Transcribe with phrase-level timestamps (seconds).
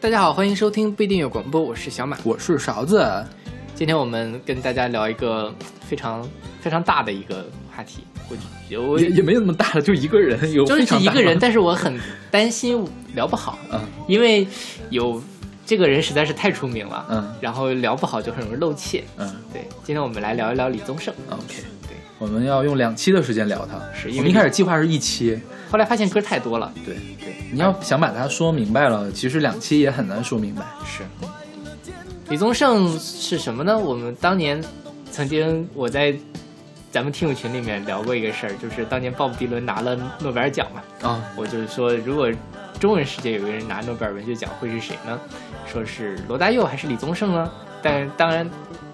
[0.00, 3.06] 大家好，欢迎收听不一定有广播，我是小马，我是勺子。
[3.74, 6.26] 今天我们跟大家聊一个非常
[6.58, 8.02] 非常大的一个话题，
[8.70, 12.00] 我我也也没有那么大了，就一个人有 就是一个人，但是我很
[12.30, 12.82] 担心
[13.14, 13.78] 聊不好， 嗯，
[14.08, 14.48] 因为
[14.88, 15.22] 有
[15.66, 19.68] 这个人实在是太出名了，嗯，然后聊不好就很容易露怯，嗯，对。
[19.84, 21.64] 今天我们来聊一聊李宗盛，OK，对，
[22.20, 31.02] 我们要用两期的时间聊它，是因为一开始计划是一期，后来发现歌太多了，对对，你要想把它说明白了，其实两期也很难说明白，是。
[32.28, 33.76] 李宗盛是什么呢？
[33.76, 34.62] 我们当年
[35.10, 36.14] 曾经我在
[36.92, 41.08] 咱们听友群里面聊过一个事儿，就是当年鲍勃迪伦拿了诺贝尔奖嘛。
[41.08, 42.30] 啊，我就是说，如果
[42.78, 45.18] 中文世界有个人拿诺贝尔文学奖，会是谁呢？
[45.66, 47.50] 说是罗大佑还是李宗盛呢？
[47.82, 48.48] 但当然，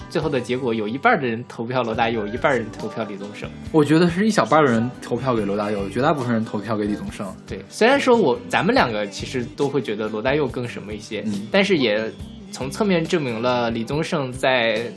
[0.08, 3.48] 最后的结果有一半的人投票罗大佑，一半人投票李宗盛。
[3.72, 7.26] 我觉得是一小半的人投票给罗大佑，绝大部分人投票给李宗盛。
[7.46, 12.10] 对，虽然说我咱们两个其实都会觉得罗大佑更什么一些，嗯但是也。
[12.52, 14.90] 从侧面证明了李宗盛在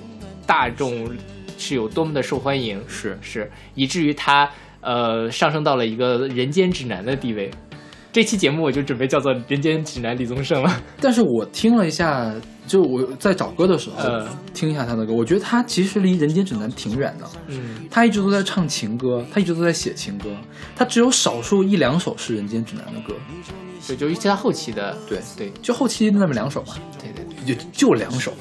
[0.45, 1.09] 大众
[1.57, 7.51] 是有多么的受欢迎，是是，以至于他呃上升到了一个人间指南的地位。
[8.19, 10.83] 这期节目我就准备叫做《人间指南李宗盛》了。
[10.99, 12.29] 但是我听了一下，
[12.67, 17.25] 就我在找歌的时候，呃，听一下他的歌，我觉得他其实离《人间指南》挺远的。
[17.47, 20.35] 嗯，他一直都在唱情歌，他一直都在写情歌，
[20.75, 23.15] 他只有少数一两首是《人间指南》的歌。
[23.87, 26.73] 对，就尤其他后期的，对对，就后期那么两首嘛。
[27.01, 27.55] 对对。
[27.55, 28.33] 就就两首，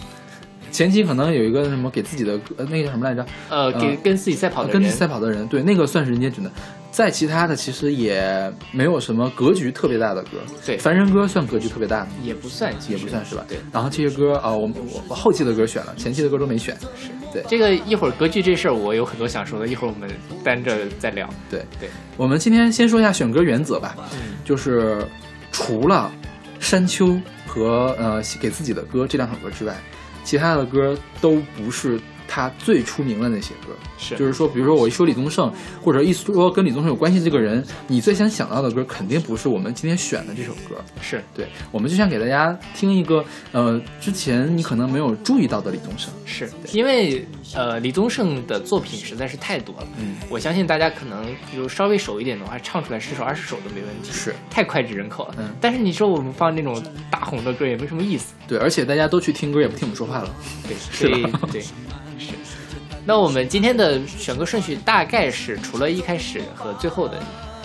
[0.73, 3.25] 前期可能有一个什么给自己的呃那个叫什么来着？
[3.49, 6.51] 呃，给跟自己赛跑的人，跟自己赛跑的人，对，那个算是人间指南。
[6.99, 10.31] 再其他的其实也没有什么格局特别大的歌。
[10.67, 13.45] 对，凡人歌算格局特别大的，也不算，也不算是吧？
[13.47, 13.57] 对。
[13.73, 16.75] 然后这些歌啊，我我我后期的歌选了，前期的歌都没选。
[17.01, 17.45] 是对。
[17.47, 20.11] 这个一会儿格局这事儿我有很多想说的，一会儿我们
[20.43, 21.31] 单着再聊。
[21.49, 21.89] 对对。
[22.17, 25.07] 我们今天先说一下选歌原则吧，嗯，就是
[25.53, 26.11] 除了
[26.59, 27.17] 山丘。
[27.51, 29.75] 和呃给自己的歌这两首歌之外，
[30.23, 33.75] 其他的歌都不是他最出名的那些歌。
[33.99, 35.53] 是，就是说，比如说我一说李宗盛，
[35.83, 40.77] 或者一说跟李宗盛有关系这个人，你最先想到的歌肯定不是我们今天选的这首歌。
[41.01, 46.13] 是对，我们就想给大家听一个呃之前你可能没有注意到的李宗盛。
[46.25, 49.87] 是因为呃李宗盛的作品实在是太多了。
[49.99, 54.13] 嗯，我相信大家可能比如稍微熟一点的话，唱出来十首二十首都没问题。
[54.13, 55.35] 是，太脍炙人口了。
[55.39, 58.35] 嗯，但是你说我们放那种大红的歌也没什么意思。
[58.47, 60.31] 对，而且大家都去听歌，也不听我们说话了。
[60.67, 61.41] 对， 是吧？
[61.51, 62.33] 对，是。
[63.05, 67.19] 那我们今天的选歌顺序大概是，除了一开始和最后的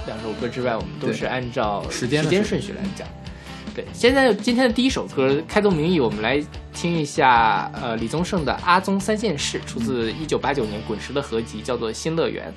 [0.08, 3.06] 两首歌之外，我们都是按照时间顺序来讲。
[3.76, 6.40] 对，现在今天的第一首歌开宗明义，我们来
[6.74, 12.48] 听一下，呃，李宗盛的《阿宗三件事》，出自一九八九年滚石的合集，叫做《新乐园》。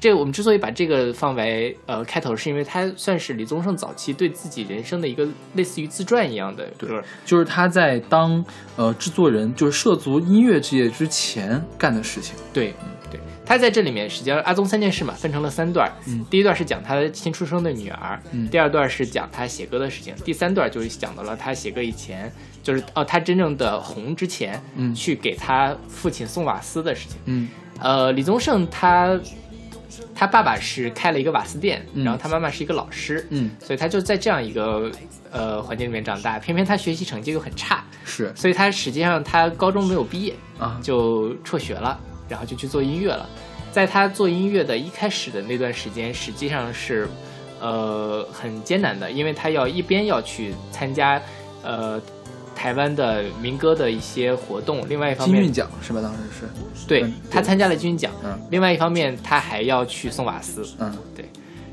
[0.00, 8.44] 这我们之所以把这个放为呃开头，是因为它算是李宗盛早期对自己人生的一个类似于自传一样的歌，就是他在当
[8.76, 12.36] 呃制作人，就是涉足音乐之业之前干的事情。
[12.52, 15.90] 对，嗯，对，他在这里面实际上阿宗三件事嘛，分成了三段。
[16.06, 22.30] 嗯，第一段是讲他新出生的女儿，嗯，第二段是讲他写歌的事情，第三段就是讲到了他写歌以前，
[22.62, 27.16] 就是哦他真正的红之前，嗯，去给他父亲送瓦斯的事情。
[27.24, 27.48] 嗯，
[27.80, 29.18] 呃，李宗盛他。
[30.14, 34.90] 他爸爸是开了一个瓦斯店，嗯、然后他妈妈是一个老师，嗯，所以他就在这样一个
[35.30, 36.38] 呃环境里面长大。
[36.40, 43.28] 偏偏他学习成绩又很差，是，所以他实际上他高中没有毕业啊，就辍学了，然后就去做音乐了。
[43.72, 47.08] 在他做音乐的一开始的那段时间，实际上是
[47.60, 51.20] 呃很艰难的，因为他要一边要去参加
[51.62, 52.00] 呃。
[52.58, 56.02] 台湾的民歌的一些活动，另外一方面，金韵奖是吧？
[56.02, 56.18] 当时
[56.74, 58.10] 是，对他参加了金韵奖。
[58.24, 60.66] 嗯，另外一方面，他还要去送瓦斯。
[60.80, 61.24] 嗯，对。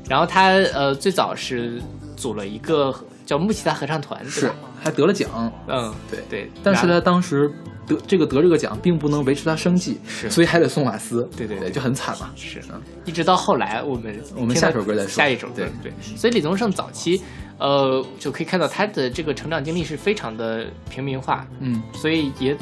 [0.08, 1.82] 然后他呃，最早是
[2.16, 2.94] 组了一个
[3.26, 4.50] 叫木吉他合唱团，是
[4.80, 5.52] 还得了奖。
[5.68, 6.50] 嗯，对对。
[6.62, 7.52] 但是他当时
[7.86, 11.28] 得这个得这个奖，并不能维持他生计，是，所以还得送瓦斯。
[11.36, 12.30] 对对对，就很惨嘛。
[12.36, 15.92] 是，嗯，一直到后来我们我们下首歌再说，下一首歌对。
[16.16, 17.20] 所以李宗盛早期。
[17.58, 22.54] 呃，就可以看到他的这个成长经历是非常的平民化，嗯，所以也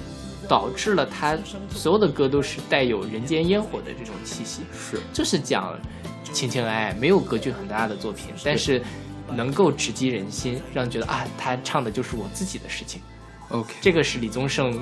[0.46, 1.36] 导致了他
[1.68, 5.76] 所有的歌都是带有人间烟火的这种气息，是，就是讲
[6.32, 8.80] 情情爱爱，没有格局很大的作品，但是
[9.32, 13.00] 能够直击人心，让觉得啊，他唱的就是我自己的事情。
[13.50, 14.78] OK，这个是李宗盛，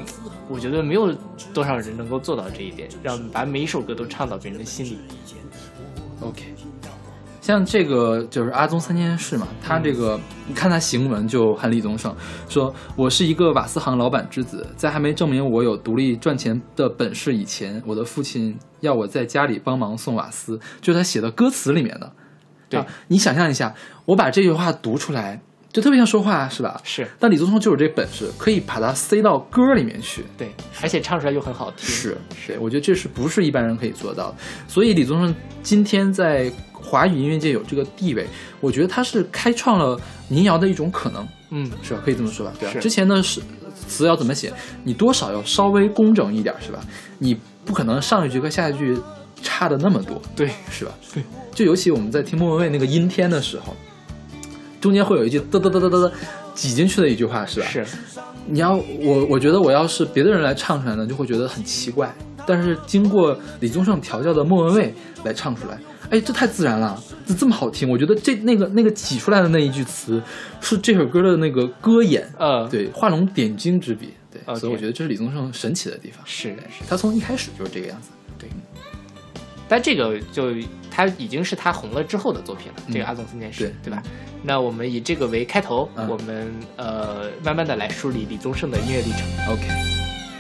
[0.49, 1.13] 我觉得没有
[1.53, 4.99] 多少人能够做到这一点，让把每一首歌都唱到别人的心里。
[6.21, 6.55] OK。
[7.41, 12.15] 像这个就是阿宗三件事嘛，他这个你看他行文就很李宗盛，
[12.49, 22.13] 说我是一个瓦斯行老板之子，在还没证明我有独立赚钱的本事以前，我的父亲要我在家里帮忙送瓦斯，就是他写的歌词里面的。
[22.77, 23.75] 对，你想象一下，
[24.05, 25.41] 我把这句话读出来，
[25.73, 26.81] 就特别像说话，是吧？
[26.85, 27.07] 是。
[27.19, 30.25] 但李宗盛就有这本事，可以把它塞到歌里面去。
[30.37, 30.53] 对，
[30.83, 31.89] 而且唱出来又很好听。
[31.89, 34.37] 是，是，我觉得这是不是一般人可以做到的？
[34.69, 38.27] 所以李宗盛今天在华语音乐界有这个地位，
[38.61, 39.99] 我觉得他是开创了
[40.29, 41.27] 民谣的一种可能。
[41.51, 42.01] 嗯，是吧？
[42.05, 42.53] 可以这么说吧？
[42.59, 42.81] 对。
[42.81, 43.41] 之前呢是
[43.87, 44.53] 词要怎么写，
[44.85, 46.81] 你多少要稍微工整一点，是吧？
[47.19, 48.99] 你不可能上一句和下一句
[49.43, 50.93] 差的那么多，对，是吧？
[51.13, 51.23] 对。
[51.55, 53.77] 就尤其我们在听莫文蔚那个阴天的时候。
[54.81, 56.11] 中间会有一句嘚嘚嘚嘚嘚嘚
[56.57, 57.67] 挤进去的一句话，是吧？
[57.69, 57.87] 是。
[58.49, 62.13] 你要我，我觉得我要是别的人来唱出来呢，就会觉得很奇怪。
[62.45, 64.93] 但是经过李宗盛调教的莫文蔚
[65.23, 65.79] 来唱出来，
[66.11, 67.89] 哎，这太自然了，这这么好听。
[67.89, 70.21] 我觉得这那个那个挤出来的那一句词，
[70.61, 74.55] 是这首歌的那个歌眼，呃，对，画龙点睛之笔，对。
[74.57, 76.21] 所以我觉得这是李宗盛神奇的地方。
[76.27, 78.09] 是是，他从一开始就是这个样子。
[79.73, 79.79] 对。
[79.79, 80.53] 但这个就
[80.91, 84.03] 他已经是他红了之后的作品了，这个阿宗三件事，对吧？
[84.43, 89.21] 那我们以这个为开头，我们呃慢慢的来梳理李宗盛的音乐历程。
[89.49, 89.63] OK。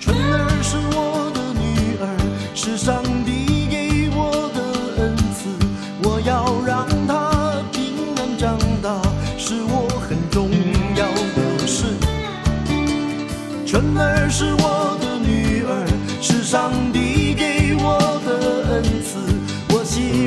[0.00, 2.05] 春儿是我的女儿，
[2.55, 4.61] 是上帝给我的
[5.02, 5.49] 恩赐，
[6.02, 9.00] 我要让她平安长大，
[9.38, 10.50] 是我很重
[10.96, 11.06] 要
[11.37, 11.87] 的事。
[13.64, 15.87] 春儿是我的女儿，
[16.20, 17.01] 是上帝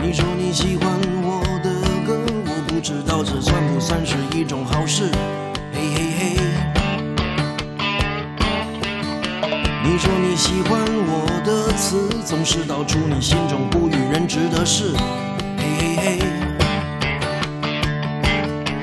[0.00, 0.88] 你说你喜欢
[1.22, 1.70] 我的
[2.06, 5.10] 歌我不知道这算不算是一种好事。
[5.72, 6.36] 嘿嘿嘿。
[9.82, 14.94] 你说你喜欢我的词总是道出你心中不与人知的事。
[15.58, 16.18] 嘿嘿嘿。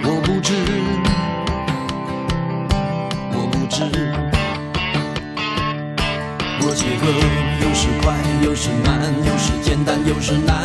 [0.03, 0.53] 我不知
[3.31, 3.83] 我不知。
[6.61, 7.07] 我写歌
[7.61, 8.13] 有时快
[8.43, 10.64] 有时慢有时简单有时难。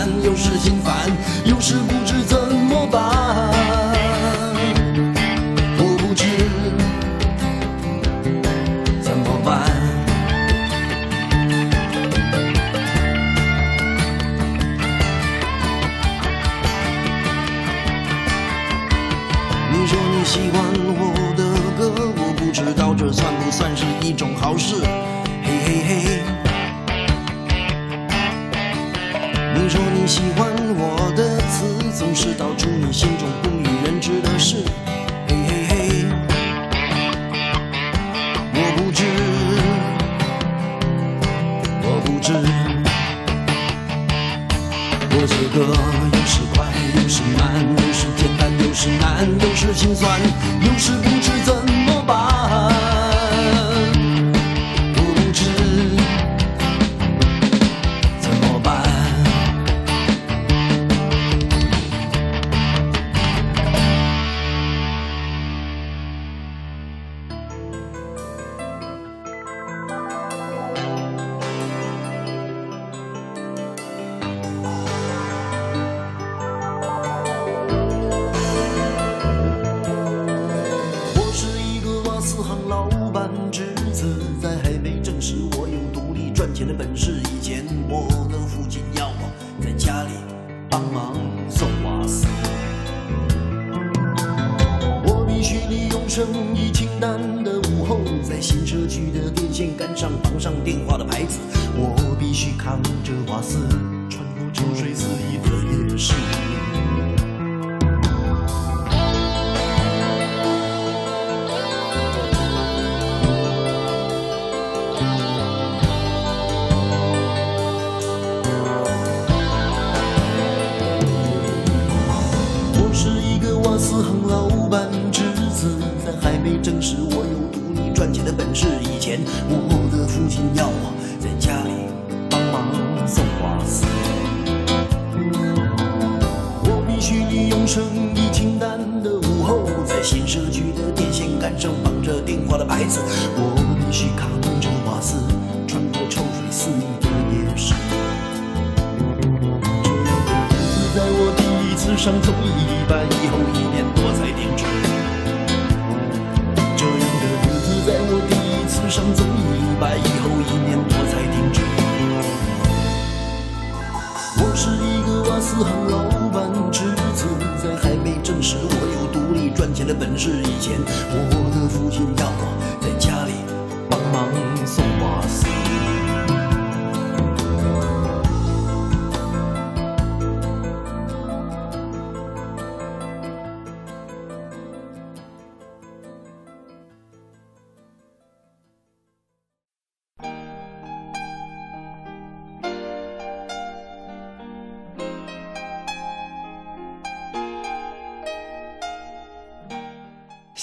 [126.63, 128.67] 证实我有赌你赚钱的本事。
[128.83, 129.80] 以前我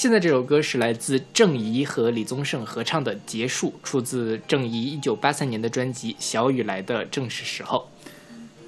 [0.08, 7.90] 现在这首歌是来自郑怡和李宗盛合唱的《结束》，出自郑怡一九八三年的专辑《小雨来的正是时候》。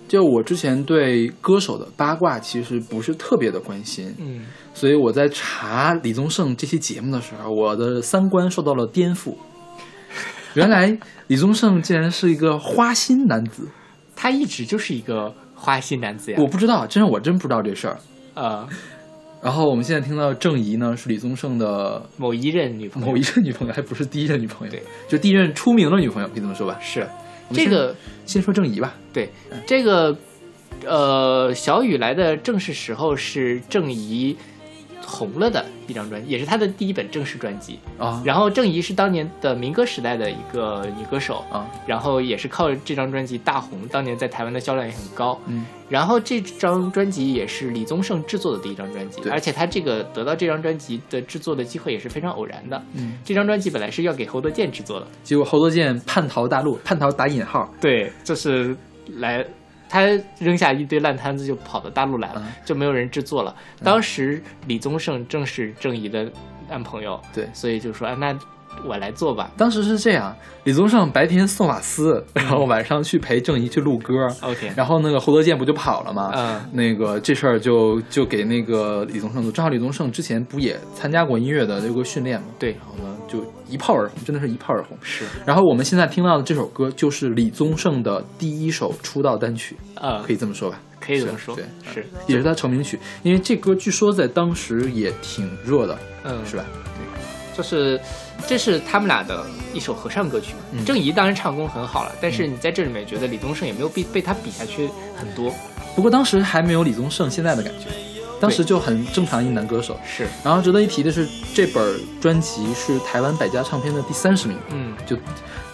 [0.09, 9.37] 就我之前对歌手的八卦其实不是特别的关心，嗯，所以我在查李宗盛这期节目的时候，我的三观受到了颠覆。
[10.55, 13.69] 原来李宗盛竟然是一个花心男子，
[14.13, 16.37] 他一直就是一个花心男子呀。
[16.41, 17.97] 我不知道，真是我真不知道这事儿。
[18.33, 18.67] 呃，
[19.41, 26.77] 然后我们现在听到郑怡呢，是李宗盛的某一任女朋友，某一任女朋友，还不是第一任女朋友，对，就第一任出名的女朋友，可以这么说吧？
[26.81, 27.07] 是。
[27.51, 27.95] 这个，
[28.27, 28.95] 先说郑怡吧。
[29.11, 29.29] 对，
[29.65, 30.15] 这个，
[30.85, 34.37] 呃，小雨来的正是时候是郑怡
[35.09, 37.79] 红了的一张专辑，也是他的第一本正式专辑。
[37.97, 45.37] 啊，然后郑怡是当年的民歌时代的一个女歌手啊，然后也是靠这张专辑大红，当年在台湾的销量也很高。
[45.47, 52.81] 嗯，然后这张专辑也是李宗盛制作的第一张专辑，对而且他这个得到这张专辑的制作的机会也是非常偶然的。
[52.93, 58.75] 嗯，这张专辑本来是要给侯德健制作的，结果侯德健叛逃大陆，叛逃打引号，对，就是
[59.17, 59.45] 来
[59.89, 63.53] 他扔下一堆烂摊子就跑到大陆来了，嗯就没有人制作了。
[63.83, 66.31] 当时李宗盛正是郑怡的
[66.69, 68.37] 男朋友，对所以就说啊，那
[68.85, 69.51] 我来做吧。
[69.57, 76.31] 当时是这样，李宗盛白天送瓦斯，然后晚上去陪郑怡去录歌，OK，然后那个侯德健不就跑了吗？
[76.35, 82.47] 嗯那个这事儿就就给那个李宗盛做，正好李宗盛之前不也参加过音乐的这个训练吗？
[82.57, 84.97] 对然后呢就一炮而红，真的是一炮而红。
[85.01, 90.79] 是然后我们现在听到的这首歌就是李宗盛的第一首出道单曲，呃，可以这么说吧？
[90.99, 96.63] 可以这么说，对，是也是他成名曲，因为这歌据说在当时也挺热的，嗯是吧？
[96.95, 97.99] 对就是
[98.47, 100.59] 这是他们俩的一首合唱歌曲嘛。
[100.71, 105.53] 嗯郑怡当然唱功很好了，但是你在这里面觉得李宗盛也没有被被他比下去很多，
[105.95, 107.87] 不过当时还没有李宗盛现在的感觉，
[108.39, 109.99] 当时就很正常一男歌手。
[110.05, 114.57] 是然后值得一提的是，这本专辑是台湾百家唱片的第三十名。
[114.71, 115.17] 嗯就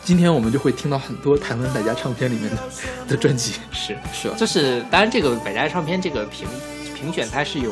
[0.04, 2.58] 今天我们就会听到很多台湾百家唱片里面的
[3.10, 3.98] 的专辑，是。
[4.14, 4.36] 是吧？
[4.38, 6.48] 就是当然，这个百家唱片这个评
[6.94, 7.72] 评选它是有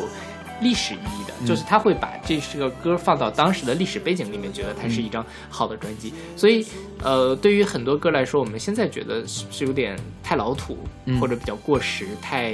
[0.62, 6.13] 历史意义的，嗯就是他会把这是个歌放到当时的历史背景里面，觉得它是一张好的专辑。
[6.36, 6.65] 所以，
[7.01, 12.53] 呃，对于很多歌来说，我们现在觉得是是有点太老土，嗯或者比较过时、太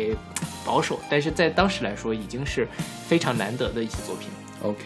[0.65, 2.67] 保守，但是在当时来说，已经是
[3.07, 4.29] 非常难得的一些作品。
[4.63, 4.79] OK。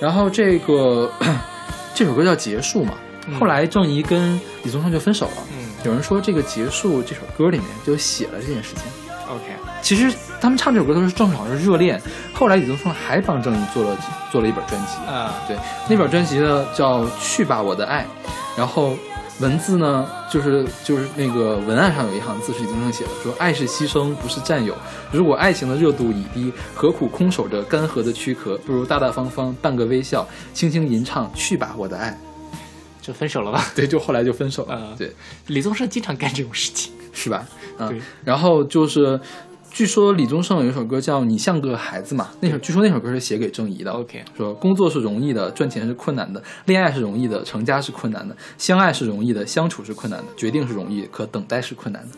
[0.00, 1.12] 然后这个
[1.94, 2.94] 这首歌叫《结束》嘛，
[3.26, 5.42] 嗯后来郑怡跟李宗盛就分手了。
[5.52, 8.84] 嗯有人说这个《结束》这首歌里面就写了这件事情。
[9.28, 9.44] ，OK，
[9.82, 12.00] 其实他们唱这首歌都是正好是热恋，
[12.32, 13.98] 后来李宗盛还帮郑怡做了
[14.30, 14.96] 做了一本专辑。
[15.10, 15.56] 啊、对，
[15.88, 18.06] 那本专辑呢叫《去吧我的爱》，
[18.56, 18.96] 然后
[19.40, 24.72] 文字呢就是就是那个文案上有一行字是李宗盛写的，说爱是牺牲，不是占有。
[25.10, 28.56] 如果爱情的热度已低，何苦空守着干涸的躯壳？
[28.58, 32.10] 不如大大方方半个微笑，轻轻吟唱《去吧我的爱》。
[33.04, 33.64] 就分手了吧？
[33.74, 34.78] 对，就后来就分手了。
[34.80, 35.12] 嗯对，
[35.48, 36.92] 李宗盛经常干这种事情。
[37.14, 37.44] 是吧？
[37.78, 39.20] 嗯对，然后就是。
[39.72, 43.90] 据说李宗盛有一首歌叫《你像个孩子》嘛，那首据说那首歌是写给郑怡的。
[43.90, 52.16] OK 说工作是容易的，赚钱是困难的，恋爱是容易的，成家是困难的，相爱是容易的，相处是困难的，决定是容易，可等待是困难的。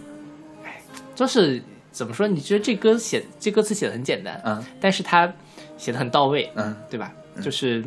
[1.14, 2.26] 就是怎么说？
[2.26, 5.32] 你觉得这歌写这歌词写的很简单，嗯但是他
[5.78, 7.12] 写的很到位，嗯，对吧？
[7.40, 7.84] 就是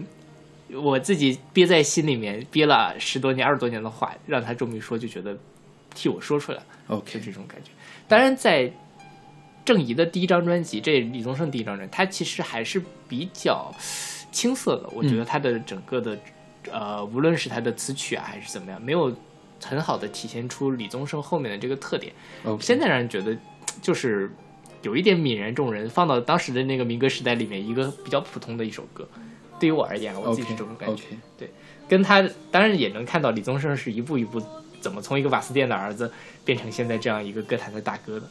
[0.73, 5.37] 我自己憋在心里面憋了十多年、二十多年的话，让他这么一说，就觉得
[5.93, 7.71] 替我说出来了，OK，这种感觉。
[8.07, 8.71] 当然，在
[9.67, 13.69] 郑怡的第一张专辑，这李宗盛第一张专辑，他其实还是比较
[14.31, 14.87] 青涩的。
[14.93, 16.17] 我觉得他的整个的，
[16.71, 19.13] 呃，无论是他的词曲啊，还是怎么样，没有
[19.61, 22.13] 很好的体现出李宗盛后面的这个特点。
[22.61, 23.37] 现在让人觉得
[23.81, 24.31] 就是
[24.83, 29.05] 有一点泯然众人，放到当时的那个民歌时代里面，一个比较普通的一首歌。
[29.59, 31.03] 对于我而言，我自己是这种感觉。
[31.37, 31.51] 对，
[31.89, 34.41] 跟他当然也能看到李宗盛是一步一步
[34.79, 36.09] 怎么从一个瓦斯店的儿子
[36.45, 38.29] 变成现在这样一个歌坛的大哥的。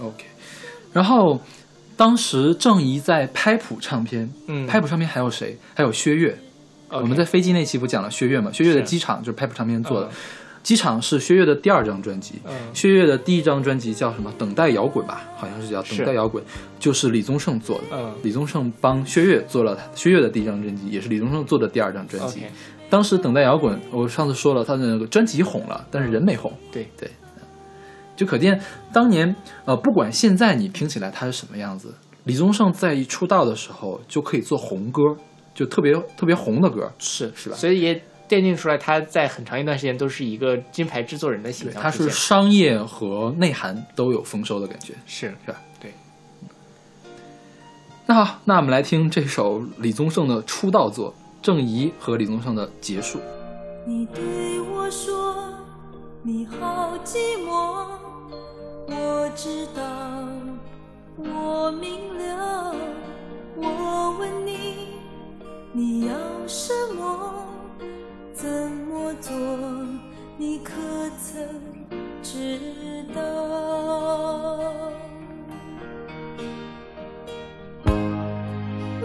[0.00, 0.24] OK，
[0.92, 1.40] 然后
[1.96, 5.56] 当时郑怡在拍谱唱片，嗯，拍谱唱片还有谁？
[5.74, 6.38] 还有薛岳。
[6.88, 8.50] 我们在飞机那期不讲了薛岳嘛？
[8.52, 10.10] 薛岳的机场就是拍谱唱片做的。
[10.62, 12.34] 机场是薛岳的第二张专辑，
[12.74, 14.30] 薛岳的第一张专辑叫什么？
[14.36, 16.44] 等待摇滚吧，好像是叫等待摇滚，
[16.78, 18.12] 就是李宗盛做的。
[18.22, 22.42] 李宗盛帮薛岳做了薛岳的第一张专辑，也是李宗盛做的第二张专辑。
[22.90, 26.52] 当时等待摇滚，我上次说了，他的那个专辑红了，但是人没红。
[26.70, 27.08] 对对，
[28.20, 28.60] 就可见
[28.92, 29.34] 当年
[29.64, 35.00] 呃，不管现在你听起来他是什么样子，李宗盛在一出道的时候就可以做红歌，
[35.54, 37.56] 就特别特别红的歌，是是吧？
[37.56, 38.02] 所以也。
[38.30, 41.82] 奠定出来，他在很长一段时间都是一个金牌制作人的形象。
[41.82, 45.60] 他是商业和内涵都有丰收的感觉，是是吧？
[45.80, 45.92] 对。
[48.06, 51.12] 那好，那我们来听这首李宗盛的出道作
[51.42, 53.18] 《郑怡和李宗盛的结束》。
[53.84, 54.22] 你对
[54.60, 55.34] 我说
[56.22, 57.84] 你好寂寞，
[58.90, 59.82] 我知道，
[61.16, 62.74] 我明了。
[63.56, 64.98] 我问你，
[65.72, 66.14] 你要
[66.46, 67.44] 什么？
[68.32, 69.32] 怎么做？
[70.36, 70.72] 你可
[71.22, 71.46] 曾
[72.22, 72.58] 知
[73.14, 73.20] 道？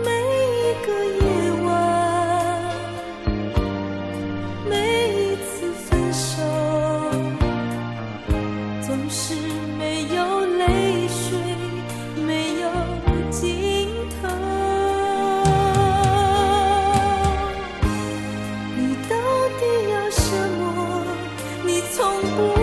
[0.04, 0.45] 每
[22.26, 22.55] Thank you.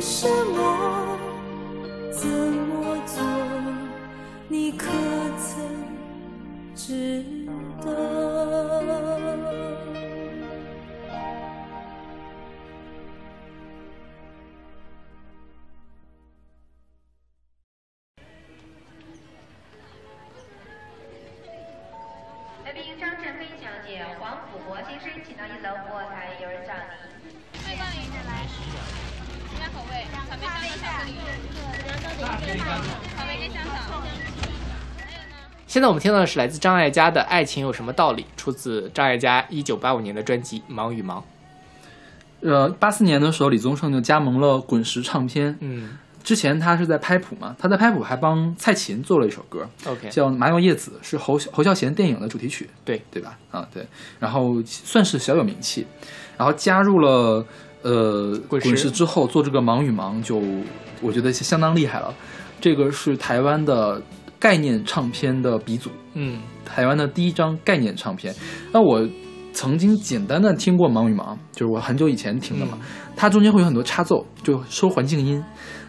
[0.00, 0.37] so
[35.78, 41.20] 现在我们听到的是来自张艾嘉的《爱情有什么道理》，出自张艾嘉一九八五年的专辑《忙与忙》。
[42.40, 45.56] 呃，八四年的时候，李宗盛就加盟了滚石唱片。
[45.60, 45.90] 嗯
[46.24, 52.68] 之前他是在拍谱嘛，他在拍谱还帮蔡琴做了一首歌，，OK，叫《麻油叶子》，是侯侯孝贤电影的主题曲。
[52.84, 53.38] 对对吧？
[53.52, 53.86] 啊，对。
[54.18, 55.86] 然后算是小有名气，
[56.36, 57.46] 然后加入了
[57.82, 60.42] 呃滚石滚石之后做这个忙与忙，就
[61.00, 62.12] 我觉得相当厉害了。
[62.60, 64.02] 这个是台湾的
[64.38, 68.34] 概念唱片的鼻祖，嗯台湾的第一张概念唱片。
[68.72, 69.06] 那我
[69.52, 72.78] 曾经简单的听过《忙与忙》，就是我很久以前听的嘛。
[73.16, 75.42] 它中间会有很多插奏，就收环境音，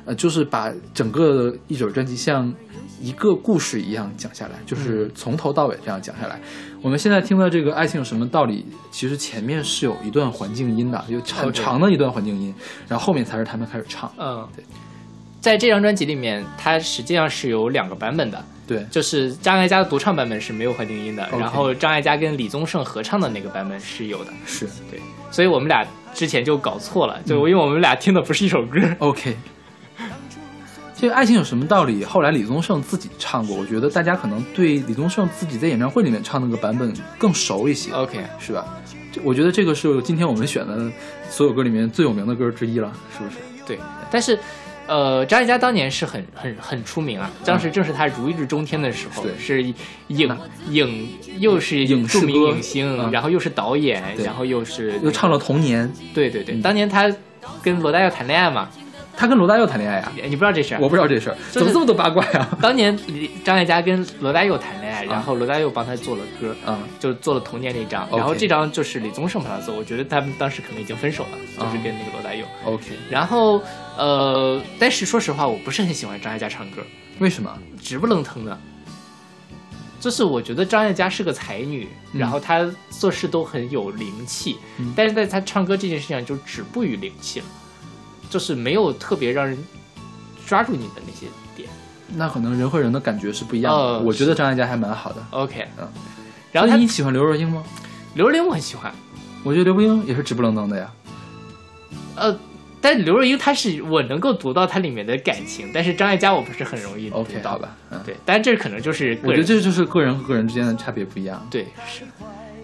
[0.06, 2.52] 呃，就是把整个一首专辑像
[3.00, 6.40] 一个故事一样讲下来，就是从头到尾这样讲下来。
[6.82, 12.52] 我们现在听的这个《爱情有什么道理》，其实前面是有一段环境音的，有很长的一段环境音，
[12.88, 14.12] 然后后面才是他们开始唱。
[14.18, 14.66] 嗯对，
[15.42, 24.34] 在这张专辑里面，它实际上是有两个版本的，对，就是张艾嘉的独唱版本是没有环境音的然后张艾嘉跟李宗盛合唱的那个版本是有的。
[24.46, 25.00] 是对，
[25.32, 28.80] 所以我们俩之前就搞错了，就因为我们俩听的不是一首歌。
[29.00, 29.38] OK。
[30.94, 32.04] 这个爱情有什么道理？
[32.04, 37.94] 后来李宗盛自己唱过，我觉得大家可能对李宗盛自己在演唱会里面唱那个版本更熟一些。
[37.94, 38.66] OK，是吧？
[39.10, 40.92] 这我觉得这个是今天我们选的
[41.30, 43.38] 所有歌里面最有名的歌之一了，是不是？
[43.66, 43.80] 对，
[44.12, 44.38] 但是。
[44.90, 49.64] 呃，张艾嘉当年是很很很出名啊，当时正是他如日中天的时候，对是
[50.08, 50.36] 影
[50.70, 51.08] 影
[51.40, 53.12] 又是影著名影星，嗯。
[53.12, 57.14] 然后又是导演，然后又是又唱了《童年》，对对对，嗯当年他
[57.62, 58.68] 跟罗大佑谈恋爱嘛，
[59.20, 60.80] 他跟罗大佑谈恋爱呀、你你不知道这事儿？
[60.80, 65.08] 我不知道这事儿，就是怎么这么多八卦呀、当年李张艾嘉跟罗大佑谈恋爱，啊。
[65.10, 66.80] 然后罗大佑帮他做了歌，嗯？
[67.02, 72.46] 就做了《童年》那张然后这张就是李宗盛帮他做，我觉得他们当时可能已经分手了，就是跟那个罗大佑。
[72.64, 73.62] OK，然后
[73.98, 76.82] 呃，但是说实话，我不是很喜欢张艾嘉唱歌，
[77.20, 77.54] 为什么？
[77.82, 78.58] 直不愣腾的。
[80.00, 82.22] 就是我觉得张艾嘉是个才女，嗯。
[82.22, 84.94] 然后她做事都很有灵气，嗯。
[84.96, 87.46] 但是在她唱歌这件事情上就止步于灵气了，
[88.30, 89.58] 就是没有特别让人
[90.46, 91.68] 抓住你的那些点。
[92.16, 93.80] 那可能人和人的感觉是不一样的。
[93.80, 95.24] 呃我觉得张艾嘉还蛮好的。
[95.32, 95.88] OK，嗯，
[96.52, 97.64] 然后你喜欢刘若英吗？
[98.16, 98.94] 刘若英我很喜欢，
[99.44, 100.92] 我觉得刘若英也是直不愣登的呀。
[102.16, 102.38] 呃，
[102.82, 107.52] 但是刘若英她是我能够读到她里面的感情，但是张艾嘉我不是很容易读到。
[107.52, 111.46] 好吧，嗯，对，但这可能就是我觉得这就是个人和个人之间的差别不一样。
[111.52, 112.04] 对是。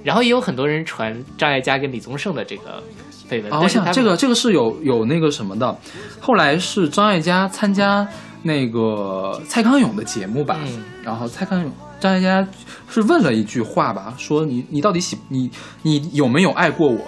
[0.04, 2.84] 然后也有很多人传张艾嘉跟李宗盛的这个
[3.30, 5.78] 绯闻，啊，我想这个这个是有有那个什么的，
[6.20, 8.08] 后来是张艾嘉参加
[8.44, 12.48] 那个蔡康永的节目吧，嗯然后蔡康永张艾嘉
[12.88, 15.50] 是问了一句话吧，说你你到底喜你
[15.82, 17.00] 你有没有爱过我？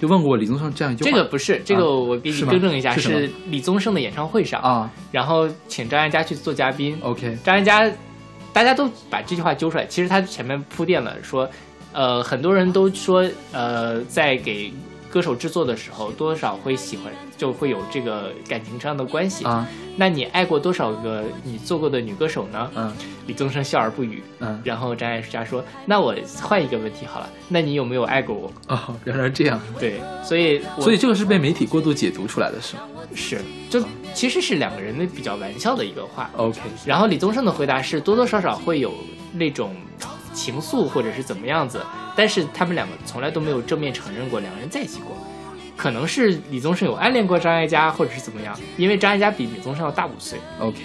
[0.00, 1.10] 就问过李宗盛这样一句话。
[1.10, 7.90] 这个不是这个，我给你是吗更正一下，是李宗盛的演唱会上，啊然后请张艾嘉去做嘉宾，，OK，张艾嘉，
[8.52, 9.84] 大家都把这句话揪出来。
[9.86, 11.50] 其实他前面铺垫了说，
[11.92, 14.72] 呃，很多人都说，呃，在给
[15.10, 19.44] 歌手制作的时候，多少会喜欢，就会有这个感情上的关系。
[19.44, 19.66] 啊，
[19.96, 22.70] 那你爱过多少个你做过的女歌手呢？
[22.74, 22.92] 嗯
[23.26, 24.22] 李宗盛笑而不语。
[24.38, 32.82] 嗯，然后张艾嘉说：“那我换一个问题好了，那你有没有爱过我哦，原来是这样，？”对，所以所以这个是被媒体过度解读出来的，是吗
[33.14, 36.30] 是就其实是两个人的比较玩笑的一个话。
[36.38, 38.94] ？OK，然后李宗盛的回答是多多少少会有
[39.34, 39.76] 那种
[40.38, 45.16] 情愫或者是怎么样子，但是他们两个从来都没有正面承认过两个人在一起过。
[45.76, 50.78] 可能是李宗盛有暗恋过张艾嘉，或者是怎么样，因为张艾嘉比李宗盛要大五岁，OK，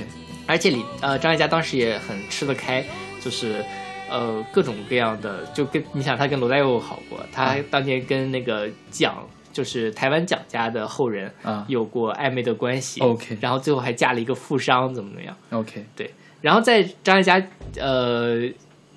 [0.46, 2.86] 而且李呃张艾嘉当时也很吃得开，
[3.20, 3.66] 就是
[4.08, 9.16] 呃各种各样的，就跟你想他跟罗大佑好过，他当年跟那个蒋
[9.52, 11.66] 就是台湾蒋家的后人啊。
[11.68, 15.36] 有过暧昧的关系 OK 然后最后还嫁了一个富商，怎么怎么样。
[15.50, 17.42] OK，对然后在张艾嘉
[17.78, 18.42] 呃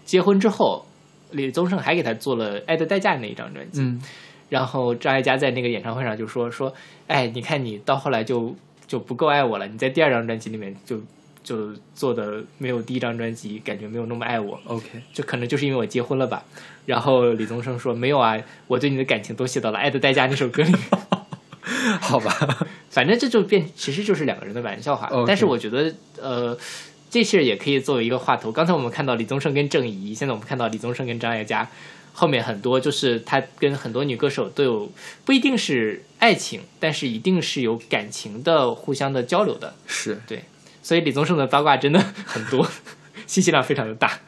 [0.06, 0.86] 结婚之后，
[1.32, 3.82] 李宗盛还给他做了《爱的代价》那一张专辑。
[3.82, 4.00] 嗯
[4.48, 6.72] 然后张艾嘉在那个演唱会上就说说，
[7.08, 8.54] 哎，你看你到后来就
[8.86, 11.00] 就不够爱我了，你在第二张专辑里面就
[11.42, 16.44] 就做的没有第一张专辑感觉没有那么爱我，，OK，就可能就是因为我结婚了吧。
[16.84, 20.80] 然后李宗盛说没有啊，我对你的感情都写到了《爱的代价》那首歌里面。
[22.00, 22.32] 好吧，
[22.90, 25.10] 反正这就变，其实就是两个人的玩笑话。
[25.26, 25.92] 但是我觉得，
[26.22, 26.56] 呃，
[27.16, 28.52] 这事儿也可以作为一个话头。
[28.52, 31.66] 刚才我们看到李宗盛跟郑怡，现在我们看到李宗盛跟张艾嘉，
[32.12, 34.92] 后面很多就是他跟很多女歌手都有
[35.24, 39.72] 不一定是爱情，但是一定是有感情的互相的交流的。
[39.86, 40.44] 是对
[40.82, 42.68] 所以李宗盛的八卦真的很多，
[43.26, 44.20] 信息量非常的大。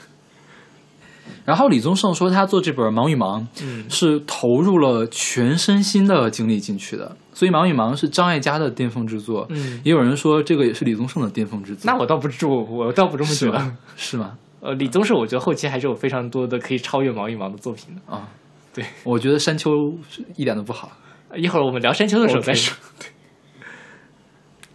[1.45, 9.47] 然后李宗盛说他做这本《忙与忙》嗯，是投入了全身心的精力进去的，所以《忙与忙》是张艾嘉的巅峰之作。
[9.51, 11.83] 嗯也有人说这个也是李宗盛的巅峰之作。
[11.85, 14.37] 那我倒不住，我倒不这么觉得是吗。
[14.59, 18.29] 呃，李宗盛我觉得后期还是有非常多的可以超越毛一毛的作品的啊。
[18.75, 19.97] 对，我觉得山丘
[20.35, 20.91] 一点都不好。
[21.37, 22.77] 一会儿我们聊山丘的时候再说。
[22.99, 23.07] 对。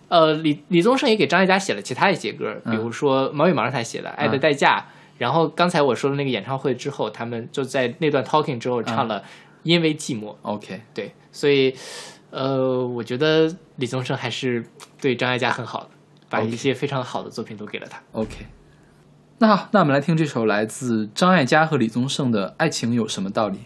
[0.07, 4.79] 呃，李李宗盛也给张艾嘉写了其他一些歌，比如说毛与毛让他写的《爱的代价》，
[5.17, 9.19] 然后刚才我说的那个演唱会之后，他们就在那段 talking 之后唱了
[9.63, 10.27] 《因为寂寞》。
[10.43, 11.75] OK，对，所以
[12.33, 14.65] 呃，我觉得李宗盛还是
[14.99, 15.89] 对张艾嘉很好的，
[16.29, 18.01] 把一些非常好的作品都给了他。
[18.13, 18.47] OK，
[19.37, 23.57] 那好，那我们来听这首来自张艾嘉和李宗盛的《爱情有什么道理》。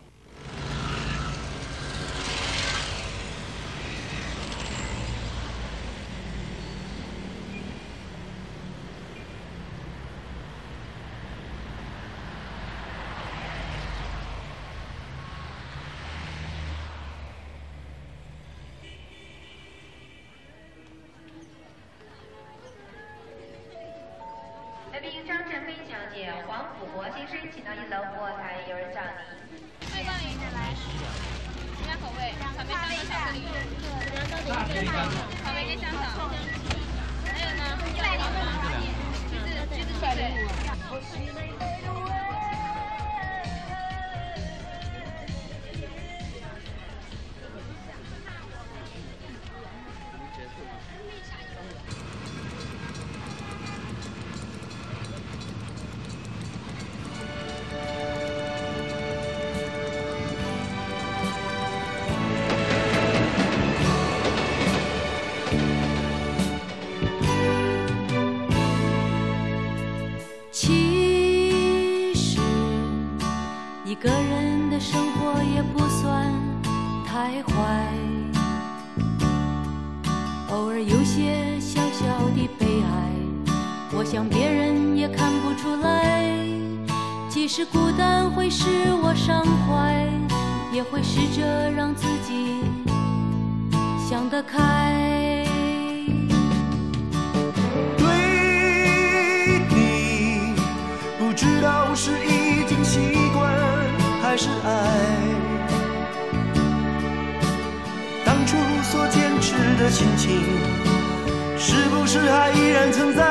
[88.60, 88.65] 使
[89.04, 89.93] 我伤怀，
[90.74, 92.63] 也会试着让自己
[94.10, 95.46] 想得开。
[98.00, 100.56] 对你
[101.20, 103.00] 不知道是已经习
[103.32, 103.54] 惯
[104.24, 104.70] 还是爱，
[108.26, 110.41] 当初所坚持的心情
[111.60, 113.24] 是不是还依然存在？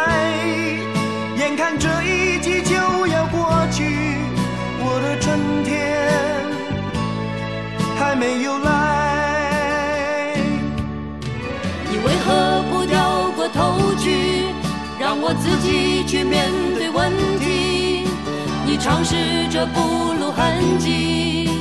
[1.36, 2.25] 眼看这一。
[8.18, 10.34] 没有来。
[11.90, 14.46] 你为何不掉过头去？
[14.98, 18.08] 让我自己去面对问题。
[18.64, 19.14] 你尝试
[19.50, 21.60] 着不露痕迹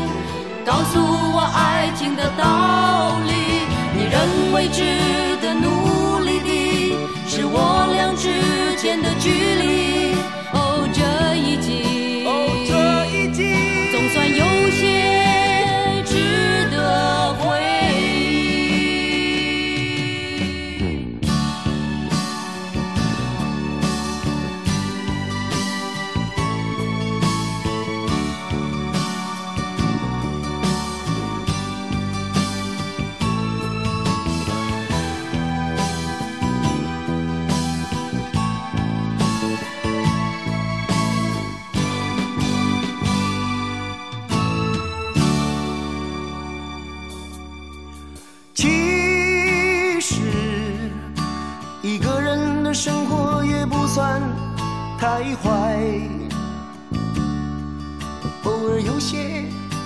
[0.65, 3.33] 告诉我爱情的道理。
[3.93, 4.81] 你认为值
[5.41, 6.95] 得努力的
[7.27, 9.94] 是我俩之间的距离。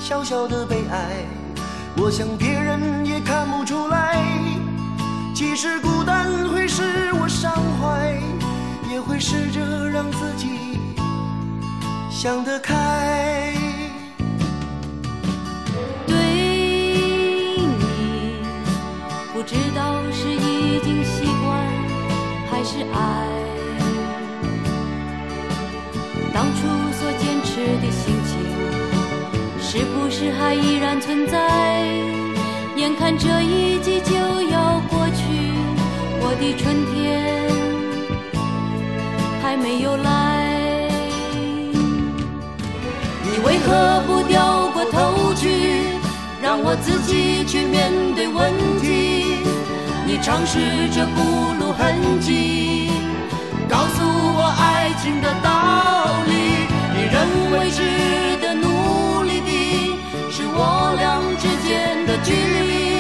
[0.10, 1.24] 小小的悲哀，
[1.96, 4.20] 我想别人也看不出来，
[5.36, 6.82] 即使孤单会使
[7.14, 8.20] 我伤怀，
[8.92, 10.80] 也会试着让自己
[12.10, 13.54] 想得开，
[16.08, 16.18] 对
[17.68, 18.42] 你
[19.32, 21.56] 不知道是已经习惯
[22.50, 23.29] 还是爱。
[29.80, 31.88] 是不是还依然存在？
[32.76, 35.24] 眼看这一季就要过去，
[36.20, 37.48] 我的春天
[39.42, 40.90] 还没有来。
[43.24, 45.48] 你为何不掉过头去，
[46.42, 49.38] 让我自己去面对问题？
[50.06, 52.92] 你尝试着不露痕迹，
[53.70, 56.68] 告诉我爱情的道理。
[56.94, 58.49] 你认为是的。
[60.62, 62.99] 我俩之间的距离。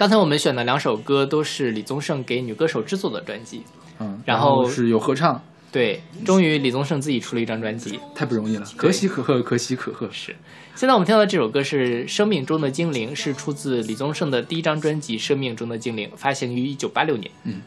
[0.00, 3.62] 刚才我们选的两首歌都是李宗盛给女歌手制作的专辑，
[3.98, 5.38] 嗯，然后是有合唱。
[5.70, 10.08] 对，终于李宗盛自己出了一张专辑，太不容易了，可喜可贺，可喜可贺。
[10.10, 10.34] 是。
[10.74, 17.30] 现在我们听到的这首歌是《生命中的精灵》，是出自李宗盛的第一张专辑《生命中的精灵》，发行于一九八六年。
[17.44, 17.60] 嗯。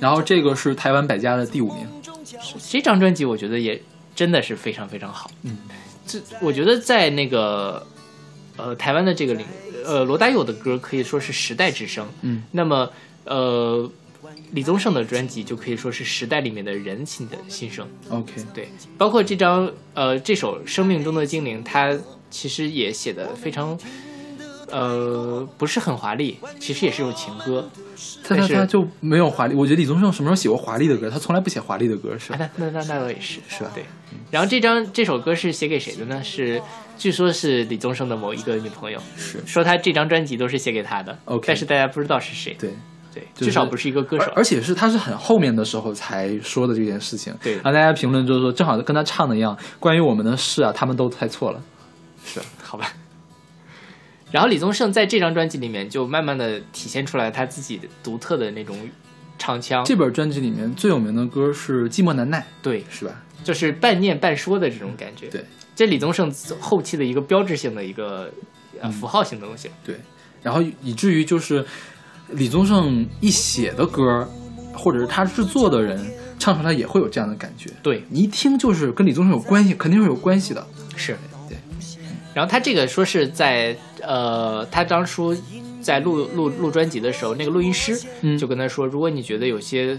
[0.00, 1.86] 然后这个是台湾百家的第五名。
[2.68, 3.80] 这张专辑我觉得也
[4.16, 5.30] 真的是非常非常好。
[5.44, 5.58] 嗯。
[6.08, 7.86] 这我觉得在那个
[8.56, 9.46] 呃台湾的这个领
[9.86, 12.06] 呃罗大佑的歌可以说是时代之声。
[12.22, 12.42] 嗯。
[12.52, 12.90] 那么
[13.24, 13.90] 呃。
[14.52, 17.86] 李宗盛的专辑就可以说是时代里面的人性的心声。
[18.08, 18.68] OK，对，
[18.98, 21.96] 包括这张呃这首《生命中的精灵》，它
[22.30, 23.78] 其实也写的非常
[24.70, 27.68] 呃不是很华丽，其实也是一首情歌。
[28.28, 31.08] 但是他就没有华丽，我觉得李宗盛什么时候写过华丽的歌？
[31.08, 32.38] 他从来不写华丽的歌，是吧？
[32.38, 33.70] 那那那那倒也是，是吧？
[33.74, 33.84] 对。
[34.30, 36.22] 然后这张这首歌是写给谁的呢？
[36.22, 36.60] 是
[36.98, 41.16] 据说是李宗盛的某一个女朋友，是说他这张专辑都是写给他的。
[41.24, 42.56] OK，但是大家不知道是谁。
[42.58, 42.70] 对。
[43.14, 47.34] 对，至少不是一个歌手，而且是他是很后面的时候才说的这件事情。
[47.42, 51.62] 对，然后大家评论就是说，正好跟他唱的一样，关于我们的事啊，他们都猜错了。
[52.22, 52.92] 是，好吧。
[54.30, 58.76] 然后李宗盛在这张专辑里面就慢慢的体现出来他自己独特的那种
[59.38, 59.84] 唱腔。
[59.84, 63.22] 这本专辑里面最有名的歌是《寂寞难耐》，对，是吧？
[63.44, 65.28] 就是半念半说的这种感觉。
[65.28, 68.30] 对，这李宗盛后期的一个标志性的一个
[68.80, 69.70] 呃符号性的东西。
[69.84, 69.96] 对，
[70.42, 71.64] 然后以至于就是。
[72.32, 74.28] 李宗盛一写的歌，
[74.74, 75.96] 或者是他制作的人
[76.40, 77.70] 唱出来也会有这样的感觉。
[77.84, 80.66] 对你一听就是跟李宗盛有关系，肯定是有关系的。
[80.96, 81.35] 是对。
[82.36, 85.34] 然后他这个说是在呃，他当初
[85.80, 87.98] 在录录录专辑的时候，那个录音师
[88.38, 89.98] 就跟他说，如果你觉得有些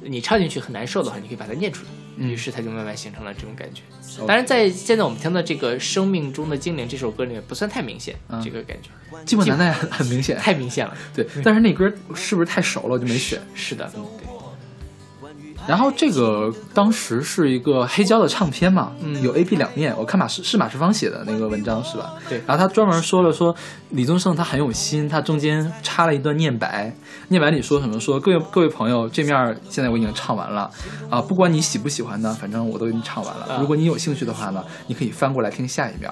[0.00, 1.90] 你唱进去很难受的话，你可以把它念出来。
[2.26, 3.82] 于是他就慢慢形成了这种感觉。
[4.26, 8.90] 当然，在现在我们听到这个《生命中的精灵》这首歌里面，不算太明显这个感觉。
[9.24, 10.96] 寂寞难耐很明显，太明显了。
[11.14, 13.40] 对，但是那歌是不是太熟了，我就没选？
[13.54, 14.25] 是的，对。
[15.66, 19.94] 然后这个当时是一个黑胶的唱片嘛，嗯，有 A B 两面。
[19.96, 22.14] 我看马是是马世芳写的那个文章是吧？
[22.28, 22.40] 对。
[22.46, 23.54] 然后他专门说了说
[23.90, 26.94] 李宗盛他很有心，他中间插了一段念白，
[27.28, 27.98] 念白里说什么？
[27.98, 30.70] 说各位各位朋友，这面现在我已经唱完了
[31.10, 33.58] 啊，不管你喜不喜欢呢，反正我都已经唱完了。
[33.60, 36.10] 如果你有兴趣的话呢，你可以翻过来听下一面。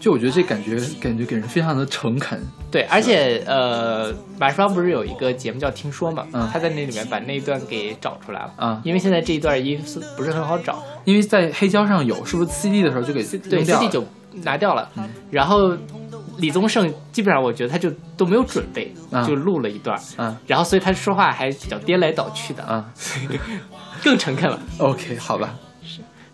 [0.00, 9.82] 就我觉得这感觉感觉给人非常的诚恳，对，而且呃，马世芳不是有一个节目叫《听说》嘛，嗯，他在那里面把那一段给找出来了啊，因为现在这一段音
[10.16, 14.04] 不是很好找，因为在黑胶上有，是不是 CD 的时候就给对 CD 就
[14.42, 14.90] 拿掉了，
[15.30, 15.76] 然后
[16.38, 18.92] 李宗盛基本上我觉得他就都没有准备，
[19.26, 22.92] 就录了一段，嗯，然后所以他说话还比较颠来倒去的，啊，
[24.02, 24.60] 更诚恳了。
[24.78, 25.54] OK，好吧。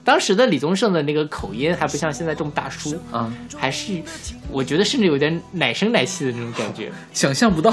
[0.02, 4.02] 当时的李宗盛的那个口音还不像现在这么大叔啊，还是
[4.50, 7.70] 我觉得甚至有点奶声奶气的那种感觉，想象不到，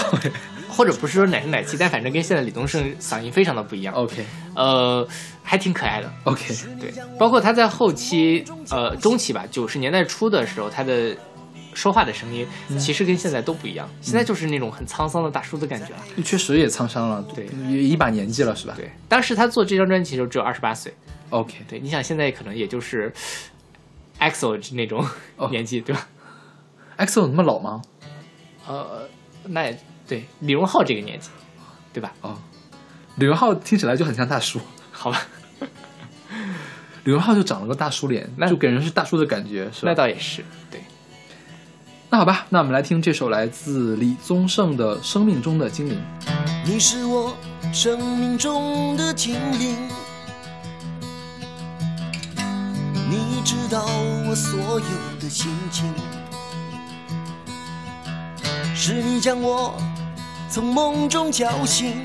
[0.70, 3.94] 或者不是说奶声奶气，但反正跟现在李宗盛嗓音非常的不一样。
[3.96, 5.08] OK，呃，
[5.42, 6.12] 还挺可爱的。
[6.26, 11.16] OK，对，包括他在后期，呃，中期吧，九十年代初的时候，他的
[11.74, 12.46] 说话的声音
[12.78, 16.24] 其实跟现在都不一样，现在就是那种很沧桑的大叔的感觉了。
[16.24, 18.74] 确实也沧桑了，对，也一把年纪了，是吧？
[18.76, 20.94] 对，当时他做这张专辑的时候只有二十八岁。
[21.30, 23.13] OK，对，你想现在可能也就是
[24.20, 25.06] EXO 那种
[25.52, 26.08] 年纪，对吧
[26.98, 27.82] ？EXO 那么老吗？
[28.66, 29.08] 呃，
[29.44, 31.30] 那也对，李荣浩这个年纪，
[31.92, 32.13] 对吧？
[32.22, 32.38] 哦，
[33.16, 34.60] 李荣浩听起来就很像大叔，
[34.92, 35.22] 好吧？
[37.04, 39.92] 李荣浩就长了个大叔脸，那就给人是大叔的感觉，是吧？
[39.92, 40.82] 那倒也是，对。
[42.10, 46.02] 那好吧，那我们来听这首来自李宗盛的《生命中的精灵》。
[46.65, 47.36] 你是我
[47.73, 50.06] 生命中的精灵。
[53.10, 53.85] 你知道
[54.27, 55.93] 我所有的心情，
[58.75, 59.73] 是你将我
[60.49, 62.03] 从梦中叫醒，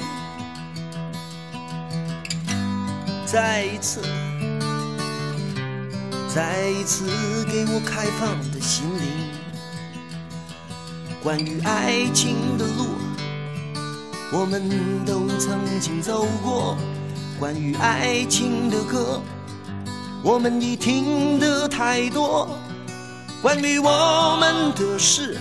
[3.27, 4.01] 再一次，
[6.33, 7.09] 再一次
[7.47, 9.03] 给我开放的心灵。
[11.21, 12.87] 关于爱情的路，
[14.33, 16.77] 我们都曾经走过；
[17.41, 19.21] 关于爱情的歌。
[20.25, 22.49] 我们已听得太多
[23.43, 25.37] 关于我们的事，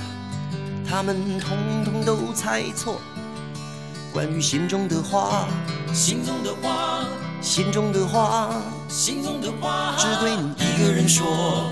[0.89, 1.55] 他们统
[1.85, 2.99] 统都猜错。
[4.11, 5.47] 关于心中的话，
[5.93, 7.05] 心中的话，
[7.41, 11.71] 心中的话，心中的话，只对你一个人说。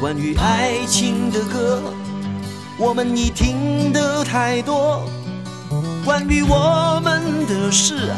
[0.00, 1.82] 关于爱情的歌，
[2.78, 5.02] 我们已听得太多；
[6.04, 8.10] 关于我们的事，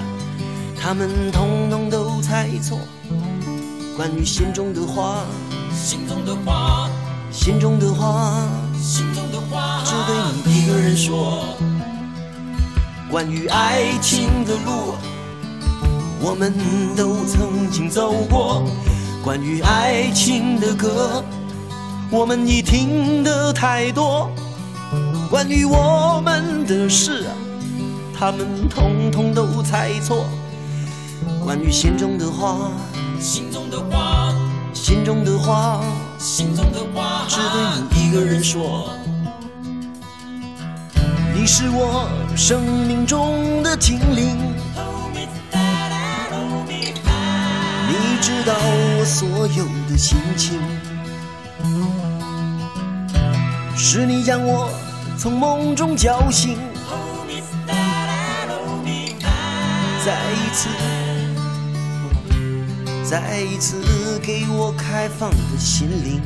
[0.80, 2.78] 他们统统都猜错。
[3.96, 5.24] 关于心中的话，
[5.74, 6.88] 心中的话，
[7.30, 8.48] 心中的话，
[8.80, 10.14] 心中的话，只对
[10.44, 11.44] 你一个人说。
[13.10, 14.94] 关于爱情的路。
[16.24, 16.54] 我们
[16.96, 18.62] 都曾经走过
[19.22, 21.22] 关于爱情的歌，
[22.10, 24.28] 我们已听得太多。
[25.30, 27.30] 关于我们的事啊，
[28.18, 30.26] 他们通通都猜错。
[31.44, 32.72] 关于心中的话，
[33.20, 34.34] 心中的话，
[34.74, 35.84] 心中的话，
[36.18, 38.90] 心中的话，只对你一个人说。
[41.32, 44.51] 你是我生命中的精灵。
[48.22, 50.60] 知道我所有的心情，
[53.76, 54.70] 是你将我
[55.18, 56.56] 从梦中叫醒，
[60.04, 60.68] 再一次，
[63.02, 63.82] 再一次
[64.22, 66.22] 给我开放的心灵。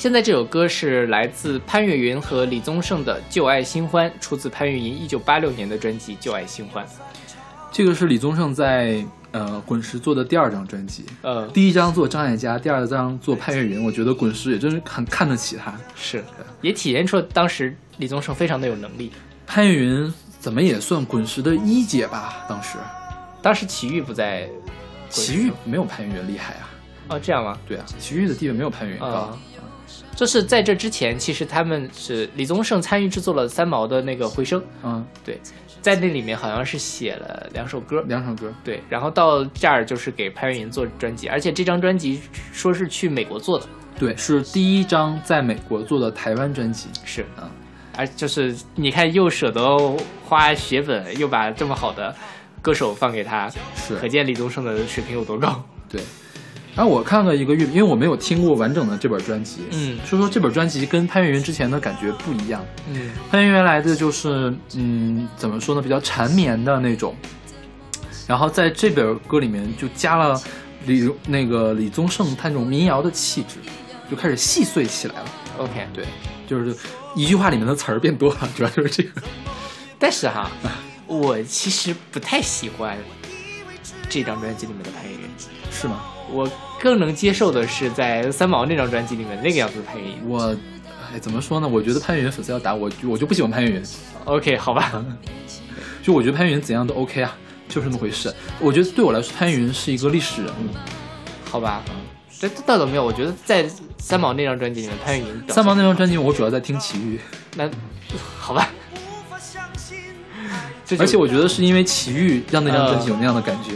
[0.00, 6.82] 现在这首歌是来自潘越云和李宗盛的《旧爱新欢》，出自潘越云一九八六年的专辑《旧爱新欢》。
[7.70, 13.84] 这个是李宗盛在呃滚石做的第二张专辑，呃，第一张做张艾嘉，第二张做潘越云。
[13.84, 16.24] 我觉得滚石也真是很看得起他，是，
[16.62, 19.12] 也体现出当时李宗盛非常的有能力。
[19.46, 22.46] 潘越云怎么也算滚石的一姐吧？
[22.48, 22.78] 当时，
[23.42, 24.48] 当时齐豫不在，
[25.10, 26.70] 齐豫没有潘越云厉害啊。
[27.08, 27.58] 哦，这样吗？
[27.68, 29.36] 对啊，齐豫的地位没有潘越云高。
[30.14, 34.60] 就是在这之前，其实他们是李宗盛参与制作了三毛的那个《回声》。
[34.82, 35.40] 嗯，对，
[35.80, 38.52] 在那里面好像是写了两首歌，两首歌。
[38.62, 42.20] 对，然后到这儿就是给潘越云做专辑，而且这张专辑
[42.52, 43.66] 说是去美国做的。
[43.98, 46.88] 对，是第一张在美国做的台湾专辑。
[47.04, 47.50] 是啊，
[47.96, 52.14] 而就是你看，又舍得花血本，又把这么好的
[52.60, 55.62] 歌手放给他，是可见李宗盛的水平有多高。
[55.88, 56.00] 对。
[56.76, 67.14] 然后我看了一个乐，因为我没有听过完整的这本专辑，嗯，说说这本专辑跟潘越云之前的感觉不一样，嗯，潘越云来的就是，嗯，怎么说呢，比较缠绵的那种，
[68.26, 70.40] 然后在这本歌里面就加了
[70.86, 73.56] 李那个李宗盛他那种民谣的气质，
[74.10, 75.26] 就开始细碎起来了。
[75.58, 76.04] OK，对，
[76.46, 76.74] 就是
[77.14, 79.20] 一句话里面的词儿变多了，主要就是这个。
[79.98, 80.50] 但是哈，
[81.06, 82.96] 我其实不太喜欢
[84.08, 85.20] 这张专辑里面的潘越云，
[85.70, 86.00] 是吗？
[86.32, 86.50] 我
[86.80, 90.28] 更能接受的是在三毛那张专辑里面那个样子的潘越云。
[90.28, 90.56] 我，
[91.12, 91.68] 哎，怎么说呢？
[91.68, 93.82] 我觉得潘越云粉丝要打我，我就不喜欢潘越云。
[94.24, 95.04] OK，好吧。
[96.02, 97.36] 就我觉得潘越云怎样都 OK 啊，
[97.68, 98.34] 就是那么回事。
[98.58, 100.74] 我觉得对我来说，潘越云是一个历史人物。
[101.44, 101.82] 好吧。
[102.38, 103.68] 这倒倒没有，我觉得在
[103.98, 105.42] 三毛那张专辑里面，潘越云。
[105.52, 107.20] 三毛那张专辑我主要在听齐豫。
[107.56, 107.70] 那，
[108.38, 108.70] 好吧。
[110.98, 113.72] 而且我觉得是因为齐豫让那张专辑有那样的感觉。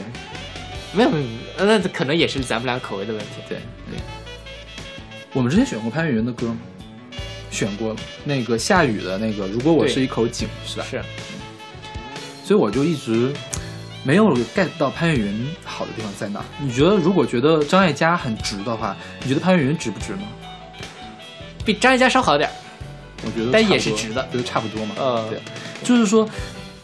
[0.95, 1.19] 没有没
[1.59, 3.29] 有，那可能也是咱们俩口味的问题。
[3.49, 3.59] 对
[3.91, 3.99] 对，
[5.33, 6.57] 我们之前选过潘越云的歌吗？
[7.51, 10.87] 选过那个下雨的那个，如果我是一口井，是吧？
[10.91, 11.03] 是。
[12.45, 13.33] 所以我就一直
[14.03, 16.45] 没有 get 到潘越云好的地方在哪。
[16.61, 20.23] 你觉得如果觉得张艾嘉很值的话，你觉得潘越云值不值呢？
[21.65, 22.51] 比张艾嘉稍好点
[23.25, 24.95] 我觉得，但也是值的，觉得差不多嘛。
[24.99, 25.41] 呃，对，
[25.83, 26.29] 就是说，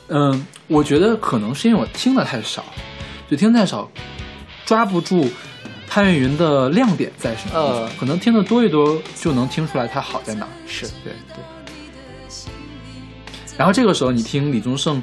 [0.09, 2.65] 嗯，我觉得可能是因为我听的太少。
[3.31, 3.89] 就听太少，
[4.67, 5.31] 抓不住
[5.89, 7.89] 潘越云的亮点在什么呃？
[7.99, 10.49] 可能听的多一多，就能听出来他好在哪。
[10.67, 11.37] 是对对。
[13.57, 15.01] 然后这个时候，你听李宗盛，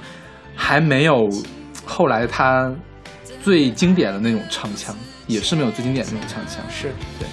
[0.55, 1.29] 还没有
[1.85, 2.69] 后来他
[3.41, 4.93] 最经典的那种唱腔，
[5.25, 6.57] 也是没有最经典的那种唱腔。
[6.69, 7.27] 是对，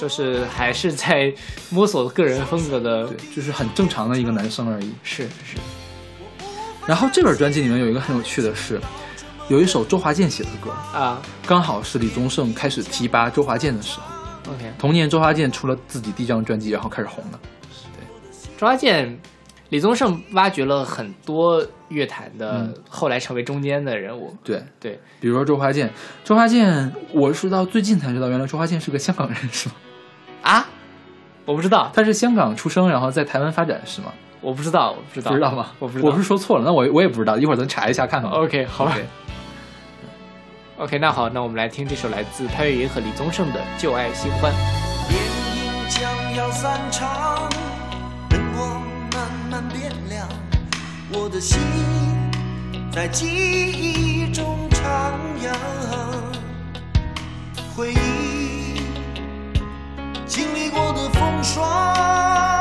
[0.00, 1.32] 就是还是在
[1.70, 4.90] 摸索个人风格的，对，就是很正常的一个男生而已。
[5.04, 5.56] 是是。
[6.84, 8.80] 然后这本专辑里面有一个很有趣的是，
[9.48, 14.52] 有一首周华健写的歌啊，刚好是李宗盛开始提拔周华健的时候。
[14.54, 17.40] OK，同年周华健出了自己第一张专辑，然后开始红了。
[17.94, 19.18] 对，周华健。
[19.68, 24.36] 李宗盛挖掘了很多乐坛的，嗯、后来成为中间的人物。
[24.44, 25.90] 对对，比如说周华健，
[26.22, 29.74] 周华健，我是到最近才知道，原来周华健是个香港人，是吗？
[30.42, 30.68] 啊，
[31.46, 34.12] 我不知道，他是香港出生，然后在台湾发展，是吗？
[34.42, 35.68] 我不知道，我不知道，不知道吗？
[35.78, 38.30] 我不知道，我不是说错了，那我我也不知道，一会儿咱查一下看看。
[38.30, 38.92] OK，好吧。
[38.92, 39.06] OK，,
[40.78, 44.52] OK，那好，那我们来听这首来自潘越云和李宗盛的《旧爱新欢》。
[45.08, 47.48] 电影将要散场，
[48.28, 48.82] 灯光
[49.12, 50.28] 慢慢变亮。
[51.12, 51.60] 我的心
[52.90, 55.54] 在记忆中徜徉，
[57.76, 58.82] 回忆
[60.26, 62.51] 经历过的风霜。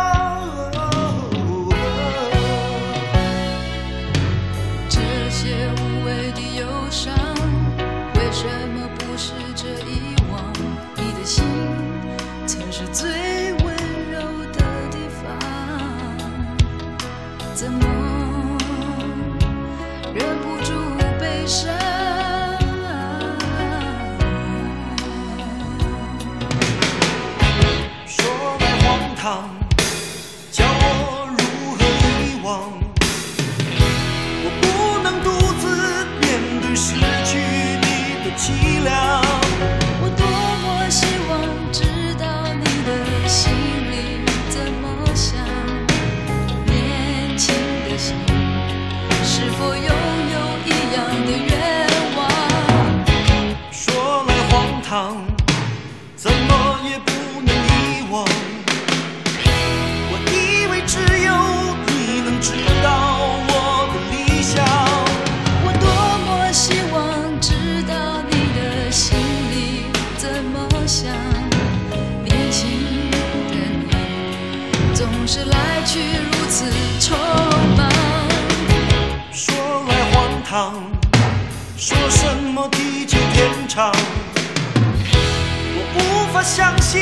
[86.53, 87.01] 相信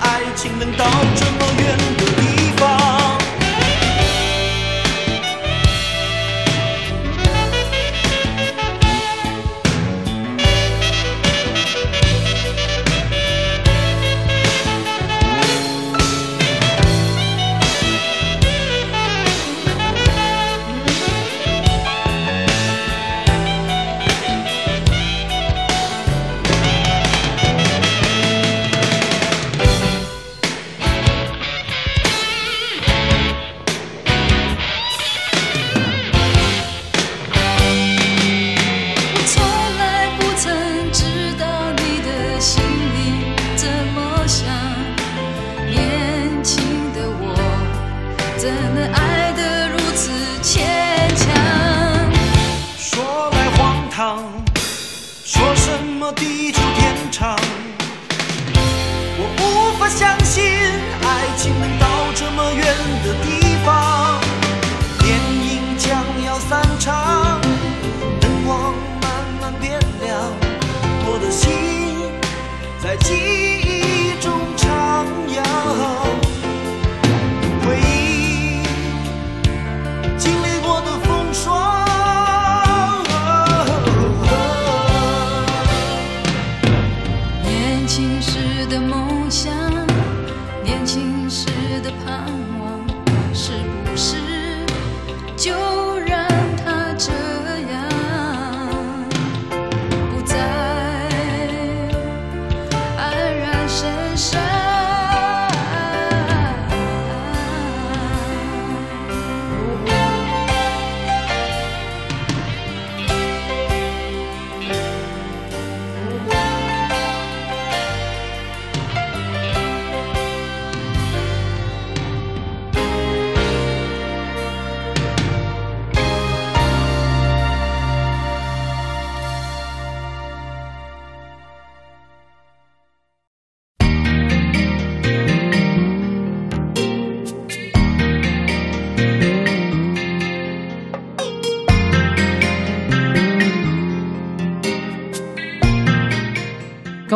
[0.00, 0.84] 爱情能到
[1.14, 2.97] 这么远的地方。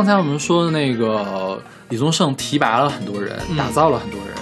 [0.02, 4.34] 刚才我们说的那个李宗盛提拔了很多人，嗯打造了很多人，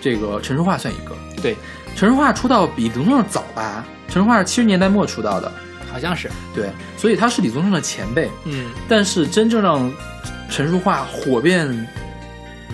[0.00, 1.16] 这个陈淑桦算一个。
[1.40, 1.56] 对，
[1.94, 3.84] 陈淑桦出道比李宗盛早吧？
[4.08, 5.52] 陈淑桦是七十年代末出道的，
[5.92, 8.28] 好像是，对，所以他是李宗盛的前辈。
[8.46, 9.92] 嗯，但是真正让
[10.50, 11.86] 陈淑桦火遍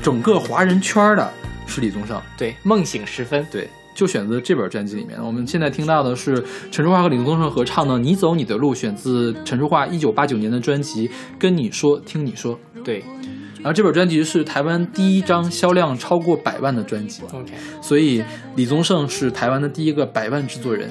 [0.02, 1.30] 整个华人圈的
[1.66, 2.18] 是李宗盛。
[2.38, 12.54] 对，梦醒时分，对，就选择这本专辑里面，我们现在听到的是陈淑桦和李宗盛合唱的《你走你的路》，选自陈淑桦一九八九年的专辑《跟你说听你说》。
[12.82, 13.04] 对
[13.58, 18.20] 然后这本专辑是台湾第一张销量超过百万的专辑，，OK，所以
[18.56, 20.90] 李宗盛是台湾的第一个百万制作人。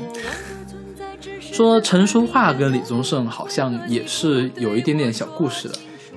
[1.41, 5.75] 说陈淑桦跟李宗盛好像也是有一点点小故事的，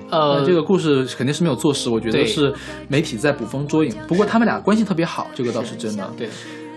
[0.09, 2.53] 呃，这个故事肯定是没有坐实，我觉得是
[2.87, 3.93] 媒体在捕风捉影。
[4.07, 6.09] 不过他们俩关系特别好，这个倒是真的。
[6.17, 6.29] 对，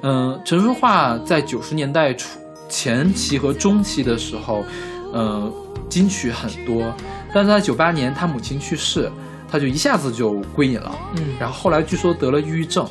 [0.02, 2.38] 嗯，陈淑桦在九十年代初
[2.68, 4.64] 前期和中期的时候，
[5.12, 5.50] 呃，
[5.88, 6.92] 金曲很多，
[7.32, 9.10] 但是在九八年他母亲去世，
[9.50, 10.94] 他就一下子就归隐了。
[11.16, 12.86] 嗯，然后后来据说得了抑郁症，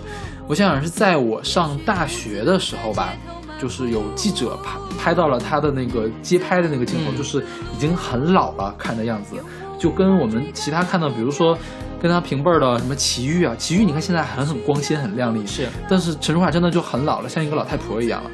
[0.48, 3.14] 我想想是在我上大学的时候吧，
[3.60, 7.40] 就是有记者拍拍到了他的那个街拍的那个镜头，嗯就是
[7.76, 9.36] 已经很老了，看的样子，
[9.78, 11.58] 就跟我们其他看到，比如说
[12.02, 18.32] 跟他平辈儿的什么齐豫啊，齐豫你看现在还很光鲜很亮丽，是，但是陈淑桦真的就很老了，像一个老太婆一样了，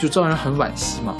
[0.00, 1.14] 就让人很惋惜嘛。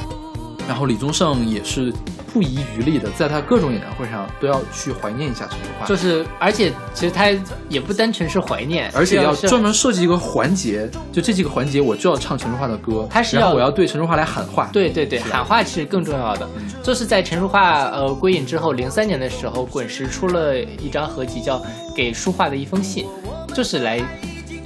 [0.71, 1.93] 然后李宗盛也是
[2.33, 7.29] 不遗余力的，在他各种演唱会上都要去怀念一下陈淑桦，就是，而且其实他
[7.69, 14.71] 也不单纯是怀念，而且要专门设计一个环节，就这几个环节我就要唱陈淑桦的歌，他是要我要对陈淑桦来喊话。
[14.73, 16.49] 对对对，喊话其实更重要的。
[16.85, 21.59] 就是在陈淑桦呃归隐之后，零三年的时候，滚石出了一张合集，叫
[21.97, 23.07] 《给淑桦的一封信》，
[23.53, 24.01] 就是来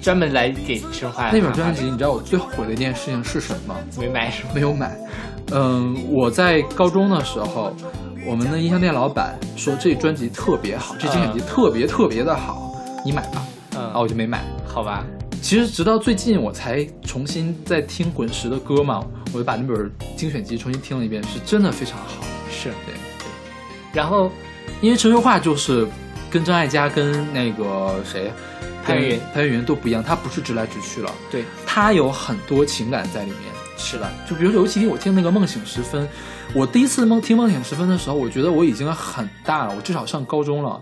[0.02, 3.80] 专门来给陈淑桦那本专辑，你知道我最后悔的一件事情是什么吗？
[3.98, 4.50] 没买是吗？
[4.54, 4.94] 没有买。
[5.52, 7.74] 嗯，我在高中的时候，
[8.26, 12.74] 我们的音像店老板说这专辑特别好，这精选集特别特别的好，
[13.04, 13.42] 你买吧。
[13.76, 14.42] 嗯，然后我就没买。
[14.66, 15.04] 好吧，
[15.40, 22.24] 其实直到最近我才重新在听滚石的歌嘛，我就把那本精选集重新听了一遍，是真的非常好。
[22.50, 23.24] 是对对，
[23.92, 24.30] 然后
[24.80, 25.86] 因为陈淑桦就是
[26.30, 28.32] 跟张艾嘉跟那个谁
[28.84, 33.53] 潘越云潘越云都不一样，他不是直来直去了，对，他有很多情感在里面。
[33.84, 36.02] 是的，就比如尤其听我听那个《梦醒时分》，
[36.54, 40.80] 我第一次梦听《梦醒时分》的时候，我觉得我已经很大了，我至少上高中了。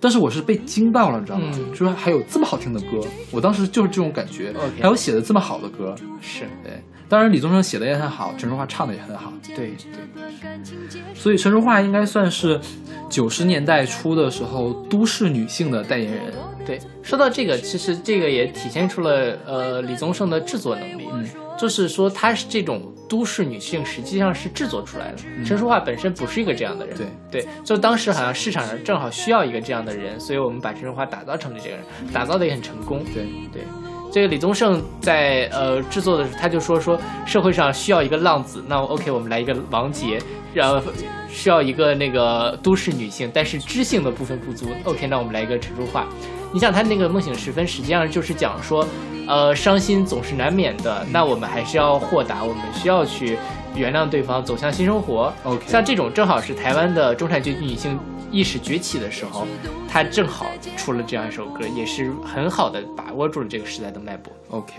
[0.00, 1.48] 但是我是被惊到了，你知道吗？
[1.54, 4.52] 嗯说还有这么好听的歌，我当时就是这种感觉。
[4.80, 6.82] 还有写的这么好的歌，是对。
[7.08, 9.32] 当然，李宗盛写的也很好，陈淑桦唱的也很好。
[9.54, 12.60] 对对，所以陈淑桦应该算是
[13.08, 16.32] 九十年代初的时候都市女性的代言人。
[16.64, 21.08] 对，说到这个，其实这个也体现出了呃李宗盛的制作能力。
[21.12, 21.28] 嗯，
[21.60, 25.18] 就是说她是这种都市女性，实际上是制作出来的。
[25.44, 26.96] 陈淑桦本身不是一个这样的人。
[26.96, 33.04] 对对，就当时好像市场上正好需要一个这样的人，所以我们把陈淑桦打造成了这个人，打造的也很成功。
[33.12, 33.62] 对对，
[34.10, 40.18] 这个李宗盛在呃制作的时候，他就说说社会上需要一个浪子，那 OK，我们来一个王杰，
[40.54, 40.80] 然后
[41.28, 46.06] 需要一个那个都市女性，但是知性的部分不足，OK，那我们来一个陈淑桦。
[46.52, 48.86] 你想他那个梦醒时分，实际上就是讲说，
[49.26, 53.38] 呃，伤心总是难免的，那我们还是要豁达，我们需要去
[53.74, 55.32] 原谅对方，走向新生活。
[55.44, 57.98] OK 像这种正好是台湾的中产阶级女性
[58.32, 59.46] 意识崛起的时候，
[59.88, 60.46] 她正好
[60.76, 64.32] 出了这样一首歌，也是很好的把握住了这个时代的脉搏。
[64.48, 64.74] ，OK。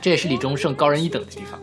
[0.00, 1.58] 这也是李宗盛高人一等的地方。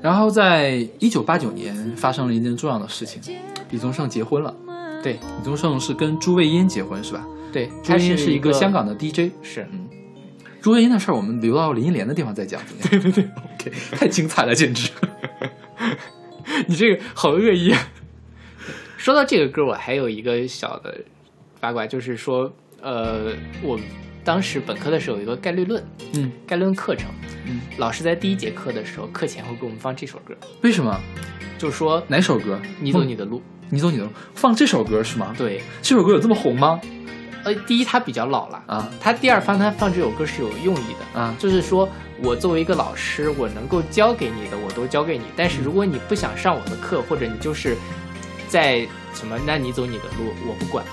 [0.00, 3.20] 然后在一九八九年发生了一件重要的事情，
[3.70, 4.54] 李宗盛结婚了。
[5.02, 7.26] 对李宗盛是跟朱卫茵结婚是吧？
[7.52, 9.32] 对，朱他是卫茵是一个香港的 DJ。
[9.42, 9.88] 是嗯
[10.62, 12.60] 朱卫茵的事儿，我们留到林忆莲的地方再讲？
[12.90, 14.90] 对对对，OK，太精彩了，简直。
[16.68, 17.88] 你这个好恶意啊！
[18.98, 20.94] 说到这个歌，我还有一个小的
[21.60, 23.80] 八卦，就是说，呃，我
[24.22, 25.82] 当时本科的时候有一个概率论，
[26.14, 27.10] 嗯，概率论课程，
[27.46, 31.00] 嗯，老师在第一节课的时候，课前会给我们放这首歌，为什么？
[31.56, 32.60] 就说哪首歌？
[32.82, 33.40] 你走你的路。
[33.72, 36.78] 你走你的路，放这首歌是吗？，对，这首歌有这么红吗？
[37.44, 41.88] 呃，第一他比较老了，啊他第二放他放这首歌是有用意的，啊就是说
[42.22, 47.76] 我作为一个老师，我能够教给你的我都教给你，但是如果你不想上我的课，或者你就是
[48.48, 50.84] 在什么，那你走你的路，我不管。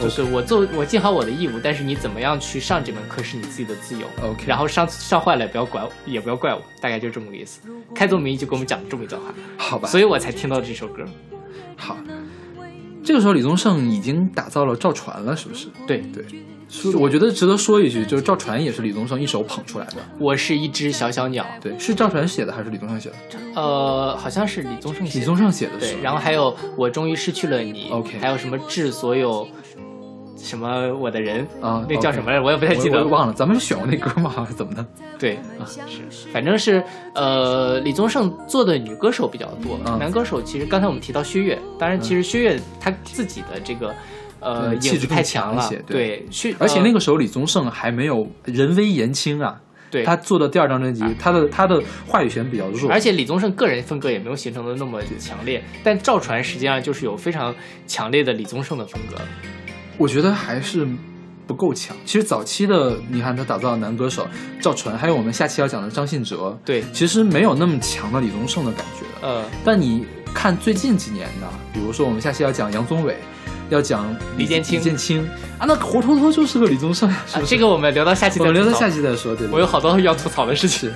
[0.00, 4.08] 就是我做我尽好我的义务，但是你怎么样去上这门课是你自己的自由。
[4.22, 7.60] OK 然后上上坏了也不要管我，也不要怪我，大概就这么个意思。
[7.94, 11.04] 开宗明义就给我们讲了这么一段话，好吧，所以我才听到这首歌。
[11.76, 11.96] 好。
[13.04, 15.68] 这个时候李宗盛已经打造了赵传了，是不是？
[15.86, 16.24] 对对，
[16.70, 19.96] 是我觉得值得说一句，就是赵传也是李宗盛一手捧出来的。
[20.18, 23.16] 我是一只小小鸟，对，是赵传写的还是李宗盛写的？
[23.54, 25.20] 呃，好像是李宗盛写的。
[25.20, 26.00] 李宗盛写的，对。
[26.02, 28.18] 然后还有我终于失去了你，OK。
[28.18, 29.46] 还有什么致所有
[30.44, 31.84] 什么我的人啊？
[31.88, 32.44] 那叫什么来着？
[32.44, 33.32] 我也不太记得，忘了。
[33.32, 34.46] 咱们选过那歌吗？
[34.56, 34.86] 怎么的？
[35.18, 36.84] 对啊，是，反正是
[37.14, 43.94] 呃，李宗盛做的女歌手比较多，男歌手其实刚才我们提到薛岳，当然其实薛岳他自己的这个。
[44.40, 46.26] 呃，气质太强了，对，
[46.58, 49.58] 而且那个时候李宗盛还没有人微言轻啊，
[49.90, 57.54] 对，他做的第二张专辑，他的他的话语权比较弱，而且李宗盛个人风格也没有形成的那么强烈，但赵传实际上就是有非常
[57.86, 59.16] 强烈的李宗盛的风格，
[59.96, 60.86] 我觉得还是
[61.46, 61.96] 不够强。
[62.04, 64.26] 其实早期的你看他打造的男歌手
[64.60, 73.16] 赵传，还有我们下期要讲的张信哲，对，其实没有那么强的李宗盛的感觉，呃，但你看最近几年的，比如说我们下期要讲杨宗纬。
[73.70, 75.26] 要讲李建清，李建清
[75.58, 77.10] 啊，那活脱脱就是个李宗盛。
[77.46, 79.34] 这个我们留到下期再我们留到下期再说。
[79.34, 80.92] 对，我有好多要吐槽的事情。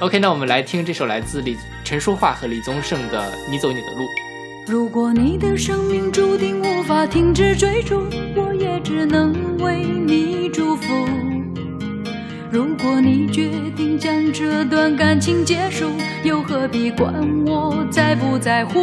[0.00, 4.04] OK，那我们来听这首来自李陈淑桦和李宗盛的《你走你的路》。
[4.70, 8.04] 如果你的生命注定无法停止追逐，
[8.36, 10.94] 我也只能为你祝福。
[12.52, 15.86] 如果你决定将这段感情结束，
[16.22, 17.12] 又何必管
[17.44, 18.76] 我在不在乎？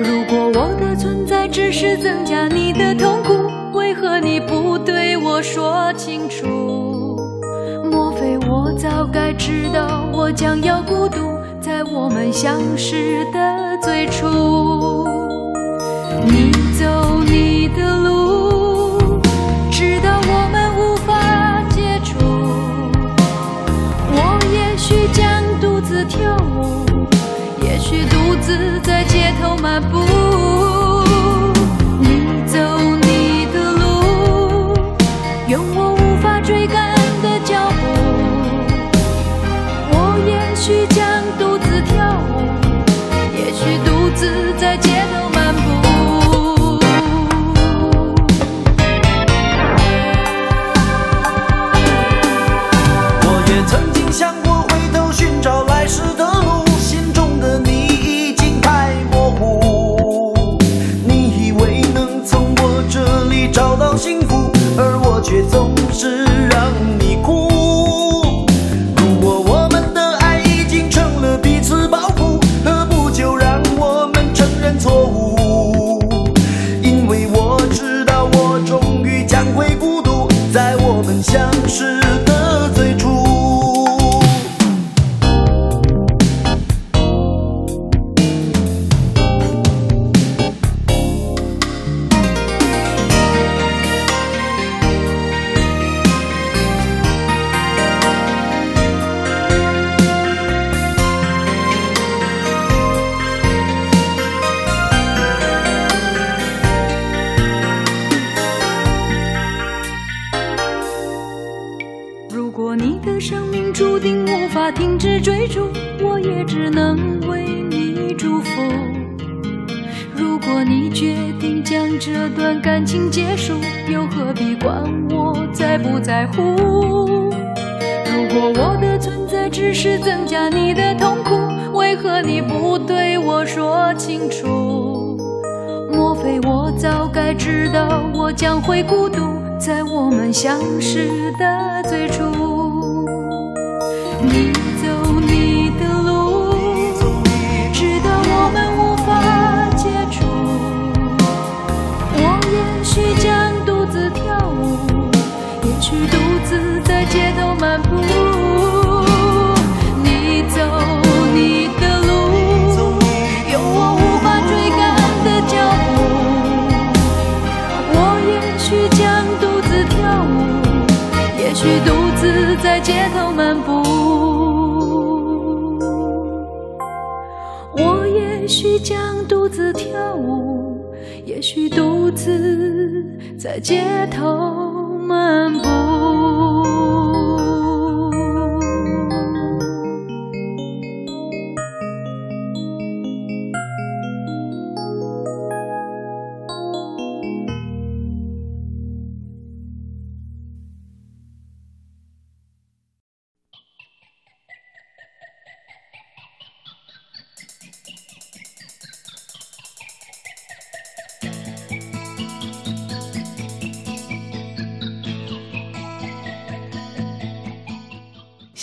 [0.00, 3.34] 如果我的存在只是增加你的痛苦，
[3.76, 7.18] 为何你不对我说清楚？
[7.90, 11.20] 莫非我早该知道我将要孤独，
[11.72, 15.08] 在我们相识的最初？
[16.26, 19.18] 你走你的路，
[19.70, 22.18] 直到我们无法接触。
[24.12, 26.84] 我也许将独自跳舞。
[27.62, 29.98] 也许独自在街头漫步，
[65.32, 66.31] 却总是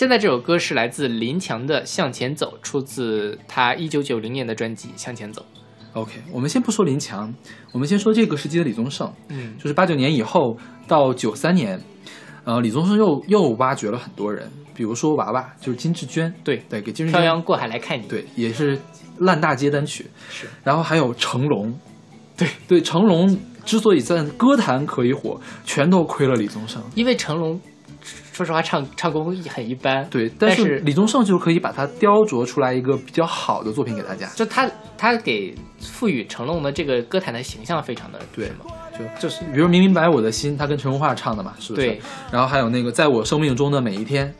[0.00, 5.42] 现在这首歌是来自林强的《向前走》，出自他一九九零年的专辑《向前走》。
[5.92, 7.30] OK，我们先不说林强，
[7.70, 10.56] 我们先说这个时期的李宗盛，嗯就是八九年以后
[10.88, 11.78] 到九三年，
[12.44, 18.06] 呃，李宗盛又又挖掘了很多人，比如说娃娃，就是金志娟，对对，给金志娟漂洋过海来看你。
[18.06, 18.80] 对，也是
[19.18, 20.06] 烂大街单曲。
[20.30, 21.78] 是，然后还有成龙，
[22.38, 26.82] 对对，成龙之所以在歌坛可以火，全都亏了李宗盛。
[26.94, 27.60] 因为成龙，
[28.32, 30.08] 说实话唱唱功很一般。
[30.08, 34.26] 对，但是李宗盛就可以把它雕琢出来一个比较好的作品给大家。
[34.34, 38.64] 就他他给赋予成龙的这个歌坛的形象非常的对什么
[38.98, 41.86] 就就是比如明明白我的心，他跟陈荣化唱的嘛，是不是？
[41.86, 42.00] 对。
[42.30, 44.32] 然后还有那个在我生命中的每一天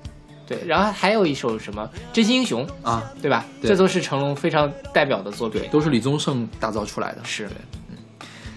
[0.46, 1.82] 对，然后还有一首什么
[2.12, 3.44] 《真心英雄》，啊，对吧？
[3.62, 5.68] 对这都是成龙非常代表的作品对，。
[5.68, 7.20] 都是李宗盛打造出来的。
[7.22, 7.56] 是对，
[7.90, 7.96] 嗯。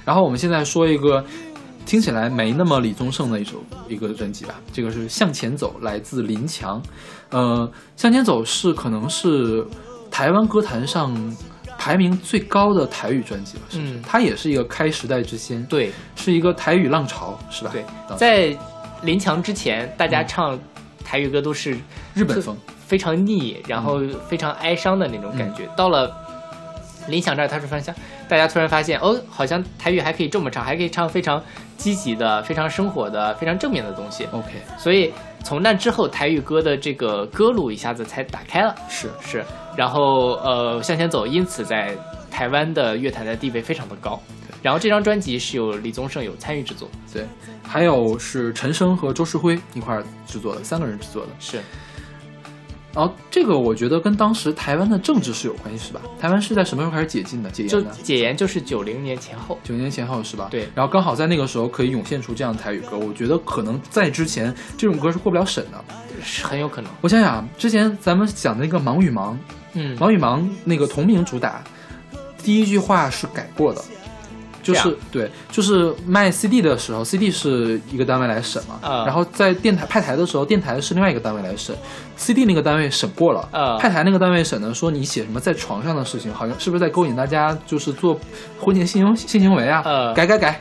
[0.04, 1.24] 然后我们现在说一个
[1.86, 6.82] 听起来没那么李宗盛的一首一个专辑吧，这个是《向前走》，来自林强。
[7.30, 7.70] 呃，
[8.02, 9.66] 《向前走》是可能是
[10.10, 11.16] 台湾歌坛上
[11.78, 13.94] 排名最高的台语专辑了，是不是？
[13.94, 17.72] 嗯它也是一个开时代之先，对是一个台语浪潮，是吧？
[17.72, 17.84] 对
[18.16, 18.58] 在
[19.02, 20.58] 林强之前，大家唱
[21.04, 21.78] 台语歌都是
[22.14, 22.56] 日本风，
[22.88, 25.70] 非常腻，然后非常哀伤的那种感觉。
[25.76, 26.16] 到了
[27.08, 27.94] 林响这儿，他是发现
[28.28, 31.42] 大家突然发现，哦，好像台语还可以这么唱，还可以唱非常
[31.78, 34.28] 积极的、非常生活的、非常正面的东西。
[34.32, 38.76] OK，所以从那之后，台语歌的这个歌路一下子才打开了。
[38.90, 39.44] 是是，
[39.76, 41.96] 然后呃向前走，因此在
[42.32, 44.22] 台湾的乐坛的地位非常的高。
[44.62, 47.26] 然后这张专辑是由李宗盛有参与制作，对。
[47.62, 51.32] 还有是陈升和周世辉一块儿制作的，三个人制作的。
[51.40, 51.60] 是
[52.94, 56.02] 然后这个我觉得跟当时台湾的政治是有关系，是吧？
[56.20, 57.50] 台湾是在什么时候开始解禁的？
[57.50, 57.94] 解就严的？
[58.04, 59.58] 解严就是九零年前后。
[59.64, 60.48] 九年前后是吧？
[60.52, 65.84] 对然后刚好在那个时候可以涌现出这样的台语歌，我觉得可能在之前这种歌是过不了审的。
[66.24, 69.34] 是很有可能，我想想，之前咱们讲的那个《忙与忙》，
[69.74, 71.62] 嗯《忙与忙》那个同名主打，
[72.38, 73.84] 第一句话是改过的，
[74.64, 81.76] 就是对，就是卖 CD 的时候，CD 是一个单位来审嘛，啊然后在电台派台的时候，电台是另外一个单位来审
[82.16, 88.20] ，CD 那个单位审过了，啊派台那个单位审呢，说你写什么在床上的事情，好像是不是在勾引大家，就是做
[88.60, 89.82] 婚前性行性行为啊？
[89.86, 90.60] 呃改改改，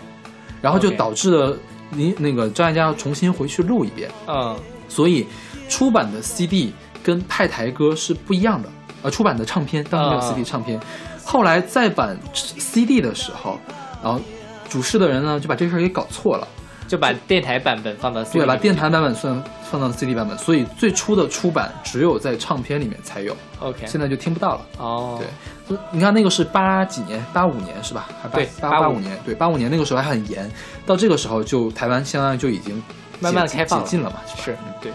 [0.60, 1.56] 然后就导致了
[1.90, 4.56] 你那个张艾嘉要重新回去录一遍，嗯。
[4.88, 5.26] 所以
[5.70, 8.68] 出版的 CD 跟派台歌是不一样的。
[9.00, 10.78] 呃，出版的唱片当时没有啊 CD 唱片，
[11.24, 13.58] 后来再版 CD 的时候，
[14.02, 14.20] 然后
[14.68, 16.48] 主事的人呢就把这事儿给搞错了，
[16.88, 23.86] 就把电台版本放到 CD 对，把电台版本算放到 CD 版本，所以最初的出版只有在唱片里面才有，OK。
[23.86, 24.60] 现在就听不到了。
[24.78, 25.20] 哦。
[25.68, 28.08] 对，你看那个是八几年，八五年是吧？
[28.32, 28.98] 对八八五。
[28.98, 30.50] 年，对，八五年那个时候还很严，
[30.84, 32.82] 到这个时候就台湾相当于就已经
[33.20, 34.22] 慢慢解开放解禁了嘛，吧？
[34.36, 34.92] 是对。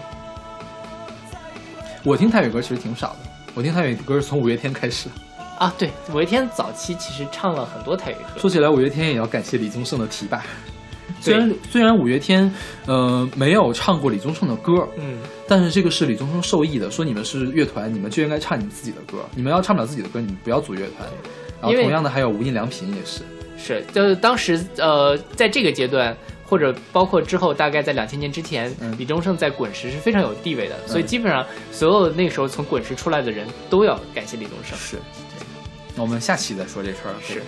[2.04, 3.16] 我听泰语歌其实挺少的，
[3.54, 5.08] 我听泰语歌是从五月天开始。
[5.58, 10.42] 啊对，五月天早期其实唱了很多台语歌，说起来，五月天也要感谢李宗盛的提拔。
[11.20, 12.52] 虽然虽然五月天
[12.86, 21.08] 呃没有唱过李宗盛的歌，嗯但是这个是李宗盛受益的，说你们是乐团，你们就应该唱你们自己的歌，你们要唱不了自己的歌，你们不要组乐团。
[21.60, 23.22] 然后同样的还有无印良品也是，
[23.56, 34.78] 是，就是当时呃，在这个阶段，或者包括之后，大概在两千年之前，嗯李宗盛在滚石是非常有地位的，所以基本上所有那个时候从滚石出来的人都要感谢李宗盛。
[34.78, 34.98] 是。
[35.98, 37.14] 那我们下期再说这事儿。
[37.20, 37.42] 是，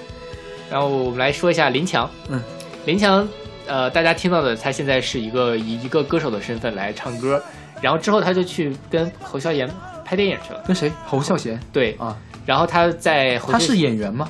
[0.68, 2.42] 然后我们来说一下林强，嗯，
[2.84, 3.26] 林强，
[3.68, 7.40] 呃，大家听到的，他现在是一个以一个歌手的身份来唱歌，
[7.80, 9.70] 然后之后他就去跟侯孝贤
[10.04, 10.90] 拍电影去了，跟谁？
[11.06, 14.28] 侯孝贤对，啊，然后他在侯他是演员吗？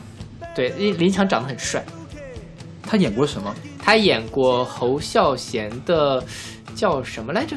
[0.54, 1.82] 对，因为林强长得很帅，
[2.82, 3.54] 他演过什么？
[3.82, 6.22] 他演过侯孝贤的
[6.74, 7.56] 叫什么来着？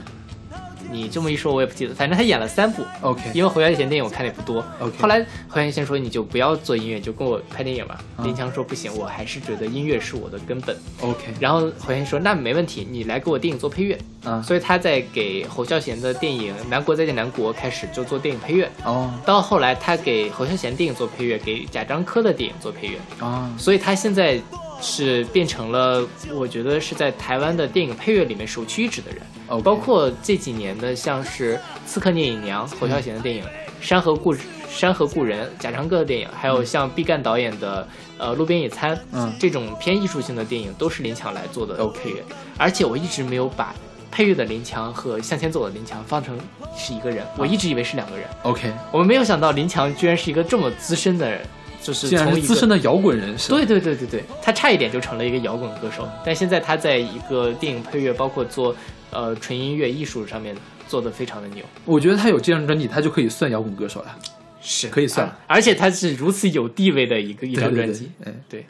[0.91, 1.93] 你这么一说，我也不记得。
[1.93, 4.63] 反正他演了三部，OK 因为侯孝贤电影我看的也不多。
[4.79, 7.99] OK 后来侯孝贤说你就不要做音乐，就跟我拍电影吧。
[8.17, 10.75] 嗯林强说不行，我还是觉得音乐是我的根本。
[11.01, 13.97] OK 然后侯孝贤说那没问题，你来给我电影做配乐。
[14.25, 18.69] 嗯所以他在给侯孝贤的电影《南国再见南国》开始就做电影配乐。
[18.86, 22.97] 哦到后来他给侯孝贤电影做配乐，给贾樟柯的电影做配乐。
[23.19, 24.39] 啊所以他现在
[24.84, 29.21] 是变成了，我觉得是在台湾的电影配乐里面首屈一指的人。
[29.63, 31.55] 包括这几年的像是
[31.88, 33.43] 《刺客聂隐娘》侯孝贤的电影，
[33.79, 34.36] 山河故
[34.69, 39.31] 山河故人》贾樟柯的电影，还有像毕赣导演的呃《路边野餐》，嗯。
[39.39, 42.23] 这种偏艺术性的电影都是林强来做的 OK 配乐。
[42.57, 43.73] 而且我一直没有把
[44.11, 46.39] 配乐的林强和向前走的林强放成
[46.75, 48.27] 是一个人，我一直以为是两个人。
[48.43, 51.41] OK，我们没有想到林强居然是一个这么资深的人，
[51.84, 53.49] 就是竟然从资深的摇滚人士。
[53.49, 58.75] 对对对对对，他差一点就成了一个摇滚歌手，但现在他在一个电影配乐，包括做
[59.11, 60.55] 呃纯音乐艺术上面
[60.88, 61.63] 做的非常的牛。
[61.86, 64.17] 我觉得他有这张专辑，他就可以算摇滚歌手了，
[64.61, 68.09] 是可以算啊而且他是如此有地位的一个一张专辑。
[68.23, 68.65] 对对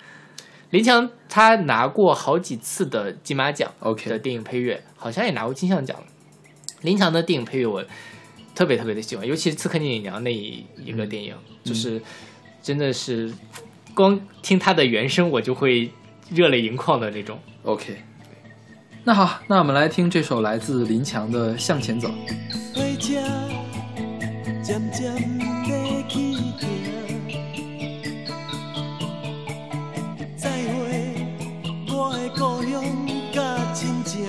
[0.71, 5.95] 林强他拿过好几次的金马奖 OK 的电影配乐，好像也拿过金像奖。
[6.81, 7.85] 林强的电影配乐我
[8.55, 12.01] 特别特别的喜欢，尤其是《刺客聂隐娘》那一一个电影，就是
[12.63, 13.31] 真的是
[13.93, 15.91] 光听他的原声我就会
[16.31, 17.37] 热泪盈眶的那种。
[17.63, 17.97] OK。
[19.03, 22.07] 那好，那我们来听这首来自林强的《向前走》。
[22.73, 23.19] 火车
[24.63, 25.13] 渐渐
[25.67, 25.69] 的
[30.37, 31.27] 再会
[31.89, 32.81] 我的故乡
[33.33, 33.41] 甲
[33.73, 34.25] 亲情，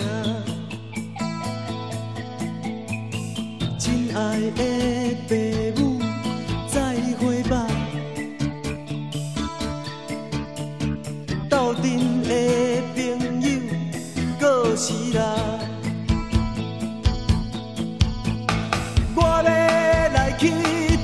[3.79, 4.41] 亲爱
[14.75, 15.23] 过时啦。
[19.15, 20.51] 我要来去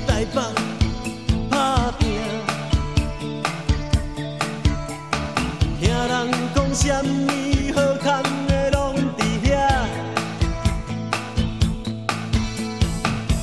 [0.09, 0.43] 台北
[1.49, 2.11] 打拼，
[5.79, 6.13] 听人
[6.53, 7.31] 讲什么
[7.77, 9.49] 好康的拢伫遐，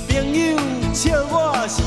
[0.10, 0.58] 朋友
[0.94, 1.34] 笑我
[1.70, 1.82] 是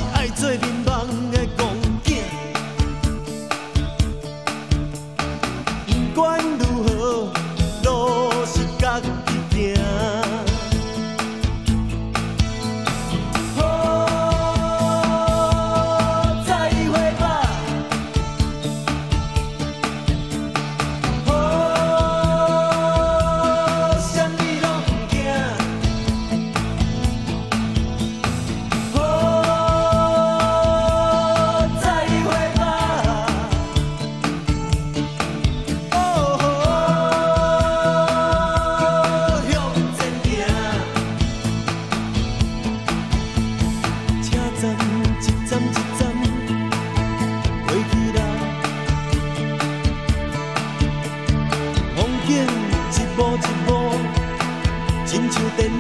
[55.11, 55.75] 亲像电影。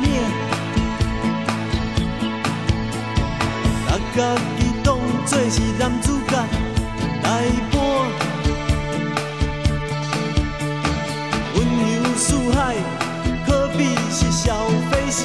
[3.86, 6.36] 把家己当作是男主角
[7.22, 7.78] 来扮，
[11.54, 12.26] 温柔似
[12.56, 12.74] 海，
[13.46, 15.22] 可比是小飞侠。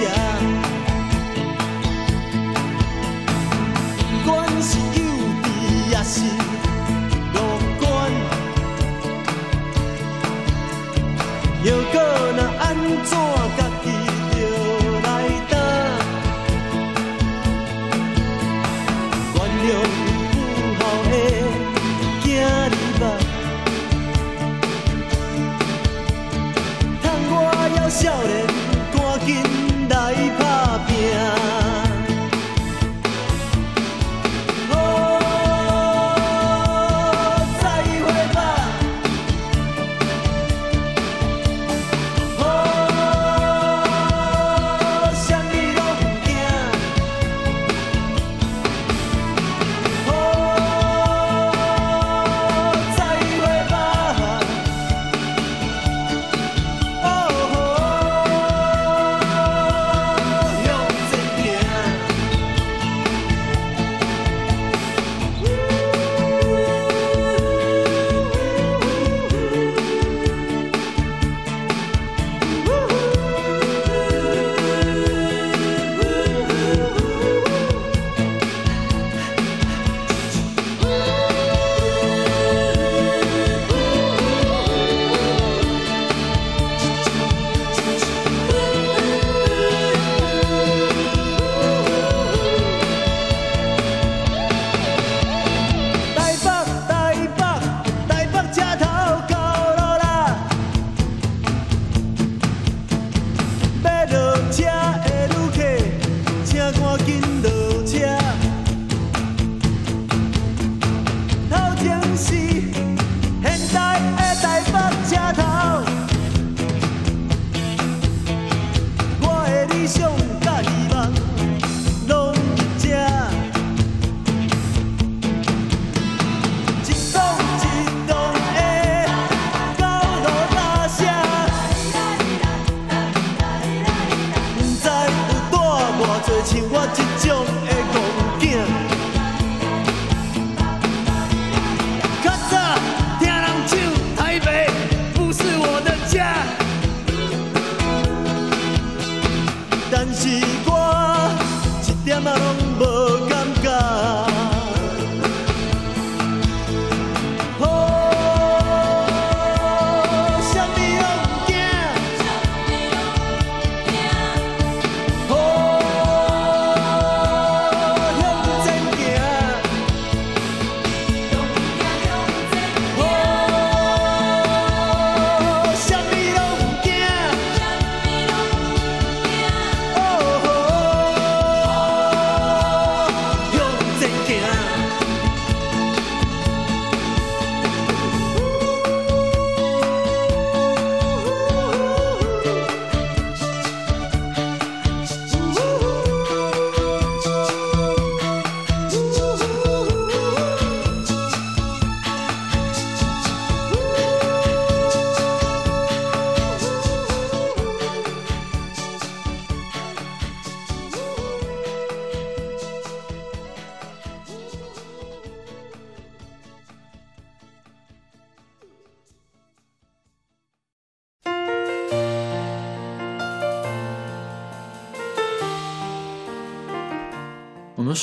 [3.97, 5.01] 不管是幼
[5.41, 5.45] 稚
[5.89, 6.13] 也是
[7.33, 7.37] 乐
[7.79, 7.83] 观，
[11.63, 11.95] 又搁
[12.37, 12.63] 若安
[13.03, 13.11] 怎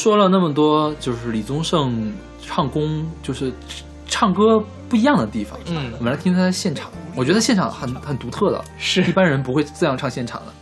[0.02, 2.12] 说了那么多，就是李宗盛
[2.44, 3.52] 唱功，就是
[4.08, 5.56] 唱歌不一样的地方。
[5.66, 10.52] 嗯我们来听他的现场，我觉得现场很很独特的，是一般人不会这样唱现场的。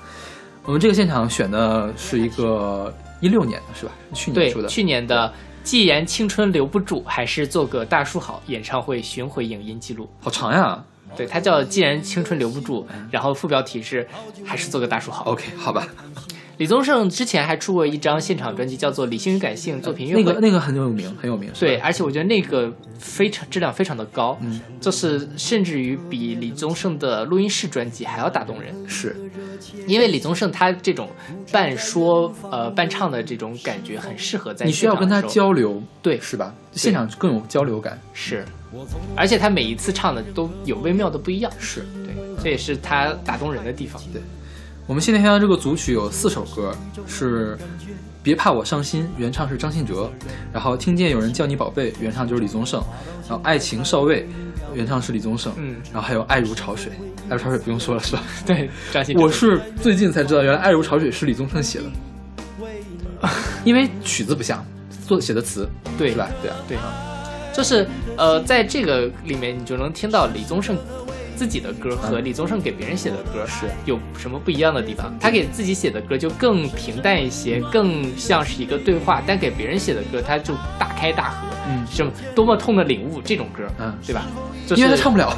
[0.67, 3.93] 我们这个现场选的是一个一六年的是吧？
[4.13, 4.69] 去年出的。
[4.69, 5.27] 去年的
[5.63, 10.07] 《既然青春留不住，还是做个大叔好》演唱会巡回影音记录。
[10.21, 10.85] 好长呀。
[11.17, 14.07] 对，它叫《既然青春留不住》，然后副标题是
[14.47, 15.25] “还是做个大叔好”。
[15.33, 15.85] OK，好吧，
[16.61, 20.23] 李宗盛之前还出过一张现场专辑，叫做《理性与感性》作品乐会。
[20.23, 21.51] 那个那个很有名，很有名。
[21.59, 28.75] 对，，而且我觉得那个非常质量非常的高，嗯，就是甚至于比李宗盛的录音室专辑还要打动人。
[28.87, 29.17] 是
[29.87, 31.09] 因为李宗盛他这种
[31.51, 36.55] 半说呃半唱的这种感觉，很适合在你需要跟他交流，对是吧？
[36.73, 37.99] 现场更有交流感。
[38.13, 38.45] 是，
[39.17, 44.03] 而且他每一次唱的都有微妙的不一样，是对，这也是他打动人的地方。
[44.13, 44.21] 对
[44.91, 46.75] 我们现在听到这个组曲有四首歌，
[47.07, 47.57] 是
[48.25, 50.11] 《别怕我伤心》，原唱是张信哲；
[50.53, 52.81] 然后《听见有人叫你宝贝》，原唱就是李宗盛；
[53.29, 54.23] 然后《爱情少尉》，
[54.75, 56.91] 原唱是李宗盛；嗯，然后还有《爱如潮水》，
[57.31, 58.23] 爱如潮水不用说了是吧？
[58.45, 59.23] 对，张信哲。
[59.23, 63.29] 我是最近才知道，原来《爱如潮水》是李宗盛写的，
[63.65, 64.67] 因为曲子不像，
[65.07, 66.11] 做写的词，对。
[66.11, 66.29] 是吧？
[66.43, 66.77] 对啊，对。
[66.79, 66.93] 啊，
[67.55, 67.87] 就是
[68.17, 70.77] 呃，在这个里面你就能听到李宗盛
[71.41, 75.11] 自己的歌和嗯李宗盛给别人写的歌是有什么不一样的地方。
[75.19, 84.27] 他给自己写的歌就更平淡一些，更像是一个对话；但给别人写的歌，他就大开大合，嗯什么多么痛的领悟这种歌，嗯对吧？
[84.67, 85.35] 就是因为他唱不了，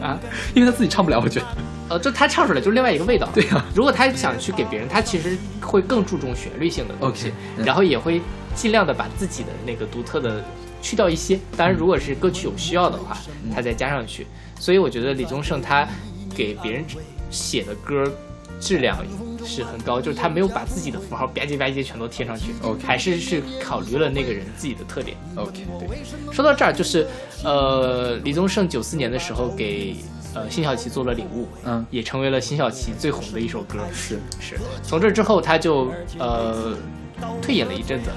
[0.00, 0.16] 啊，
[0.54, 1.46] 因为他自己唱不了，我觉得。
[1.88, 3.28] 呃，就他唱出来就是另外一个味道。
[3.34, 8.22] 对呀如果他想去给别人，他其实会更注重旋律性的东西然后也会
[8.54, 10.44] 尽量的把自己的那个独特的
[10.80, 11.40] 去掉一些。
[11.56, 14.24] 当然，如果是歌曲有需要的话，嗯他再加上去。
[14.64, 15.86] 所以我觉得李宗盛他
[16.34, 16.82] 给别人
[17.30, 18.10] 写的歌
[18.58, 18.96] 质量
[19.44, 25.18] 是很高，就是他没有把自己的符号吧唧吧唧全都贴上去 OK 还是是考虑了那个人自己的特点。
[25.36, 26.32] OK，对。
[26.32, 27.06] 说到这儿，就是
[27.44, 29.96] 呃，李宗盛九四年的时候给
[30.32, 31.84] 呃辛晓琪做了《领悟》，嗯。
[31.90, 33.80] 也成为了辛晓琪最红的一首歌。
[33.92, 34.18] 是。
[34.40, 36.74] 是，从这之后他就呃
[37.42, 38.08] 退隐了一阵子，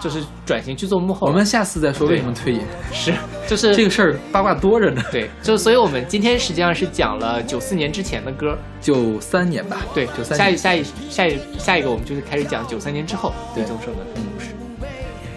[0.00, 1.26] 就是转型去做幕后。
[1.26, 2.60] 我们下次再说为什么退隐，
[2.92, 3.12] 是
[3.46, 5.02] 就是这个事儿八卦多着呢。
[5.10, 8.56] 对，就所以我们今天实际上是讲了九四年之前的歌。
[8.80, 10.38] 九三年吧，对，九三年。
[10.38, 14.50] 下一下一下一下一个我们就是开始讲九三年之后李对宗盛的故事。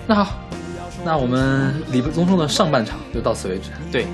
[0.05, 0.39] 那好，
[1.03, 3.69] 那我们李宗盛的上半场就到此为止。
[3.91, 4.05] 对，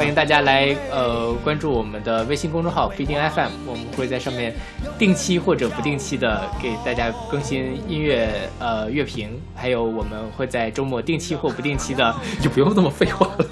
[0.00, 4.54] 欢迎大家来呃关注我们的微信公众号不一定 FM，我们会在上面
[4.98, 13.46] 定期或者不定期的给大家更新音乐呃乐评，还有我们会在周末定期或不定期的就不用那么废话了。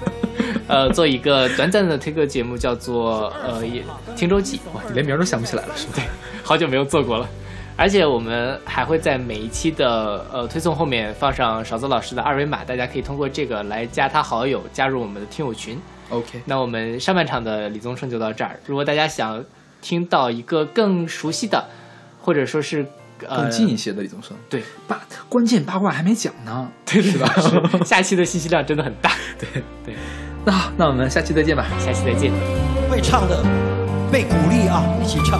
[0.67, 3.83] 呃做一个短暂的推歌节目，叫做呃也
[4.15, 6.01] 听周记，哇，你连名都想不起来了，是吧？
[6.41, 7.29] 好久没有做过了。
[7.79, 15.79] 而且我们还会在每一期的呃推送后面放上勺子老师的二维码，大家可以通过这个来加他好友，加入我们的听友群。
[16.09, 18.59] OK，那我们上半场的李宗盛就到这儿。
[18.65, 19.41] 如果大家想
[19.81, 21.69] 听到一个更熟悉的，
[22.21, 22.85] 或者说是
[23.25, 24.35] 呃更近一些的李宗盛。
[24.49, 27.33] 对八关键八卦还没讲呢，对是吧？
[27.39, 29.11] 是下期的信息量真的很大。
[29.39, 29.95] 对对，
[30.43, 31.65] 那好，那我们下期再见吧。
[31.79, 32.33] 下期再见。
[32.91, 33.41] 会唱的
[34.11, 35.39] 被鼓励啊，一起唱，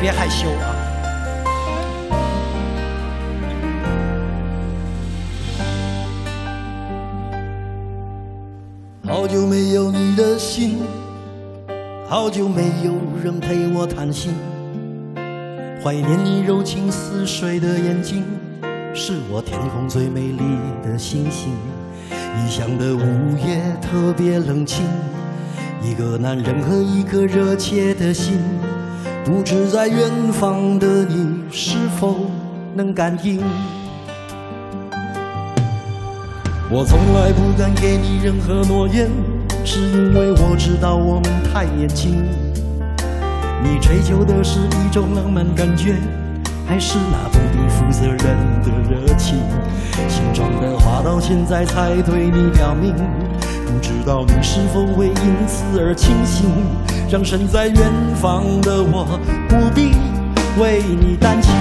[0.00, 0.74] 别害羞啊。
[9.06, 10.78] 好久没有你的信，
[12.08, 14.34] 好久没有人陪我谈心，
[15.82, 18.24] 怀念你柔情似水的眼睛，
[18.94, 20.42] 是我天空最美丽
[20.82, 21.52] 的星星。
[22.10, 24.86] 异乡的午夜特别冷清，
[25.82, 28.38] 一个男人和一颗热切的心，
[29.28, 32.16] 不知在远方的你是否
[32.74, 33.38] 能感应？
[36.70, 39.10] 我从来不敢给你任何诺言，
[39.66, 42.24] 是因为我知道我们太年轻。
[43.62, 45.96] 你追求的是一种浪漫感觉，
[46.66, 48.18] 还是那不必负责任
[48.62, 49.36] 的热情？
[50.08, 52.94] 心中的话到现在才对你表明，
[53.66, 56.48] 不知道你是否会因此而清醒，
[57.10, 57.74] 让身在远
[58.20, 59.18] 方的我
[59.48, 59.92] 不必
[60.60, 61.54] 为你担心。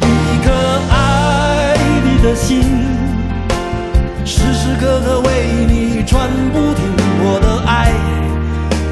[0.00, 0.52] 一颗
[0.88, 2.62] 爱你的心，
[4.24, 6.84] 时时刻刻为你转不停。
[7.18, 7.90] 我的爱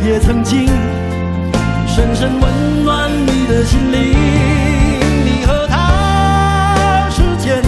[0.04, 0.66] 也曾经
[1.86, 4.16] 深深温暖你的心灵。
[5.24, 7.62] 你和他之间，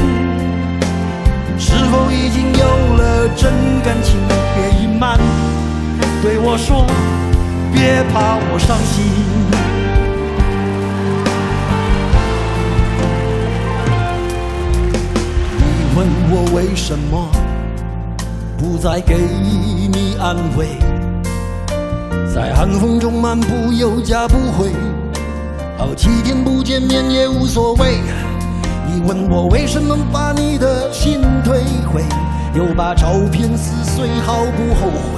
[1.61, 3.53] 是否已经有了真
[3.85, 4.17] 感情？
[4.57, 5.21] 别隐瞒，
[6.23, 6.85] 对我说
[7.73, 9.05] 别怕我伤心。
[15.57, 15.63] 你
[15.97, 17.29] 问我为什么
[18.59, 20.79] 不再给你安慰？
[22.35, 24.73] 在寒风中漫步有家不回。
[25.79, 28.01] 好几天不见面也无所谓。
[28.89, 31.63] 你问我为什么把你的心退
[31.93, 32.03] 回
[32.55, 35.16] 又把照片撕碎毫不后悔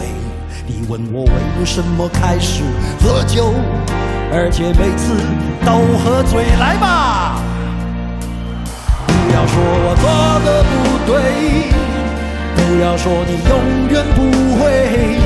[0.71, 1.25] 你问我
[1.59, 2.63] 为什么开始
[3.01, 3.55] 喝酒，
[4.31, 5.17] 而且每次
[5.65, 5.73] 都
[6.05, 7.41] 喝醉，来吧。
[9.07, 10.05] 不要说我做
[10.45, 10.77] 的不
[11.09, 11.17] 对，
[12.55, 13.57] 不要说你永
[13.89, 14.21] 远不
[14.61, 15.17] 会，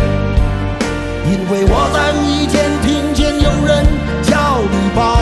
[1.26, 3.84] 因为我在无意间听见有人
[4.22, 5.18] 叫你宝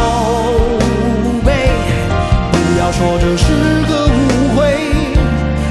[1.46, 1.48] 贝。
[2.52, 3.48] 不要说这是
[3.88, 4.60] 个误会，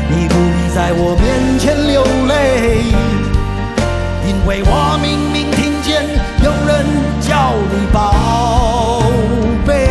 [0.10, 2.82] 你不必在我面前流泪，
[4.50, 6.02] 为我明明听见
[6.44, 6.84] 有人
[7.22, 9.04] 叫你宝
[9.64, 9.90] 贝。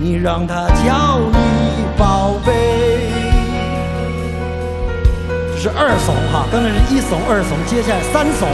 [0.00, 3.10] 你让他叫你宝贝。
[5.52, 8.48] 这是二怂哈，刚才是一怂、二怂，接下来三怂。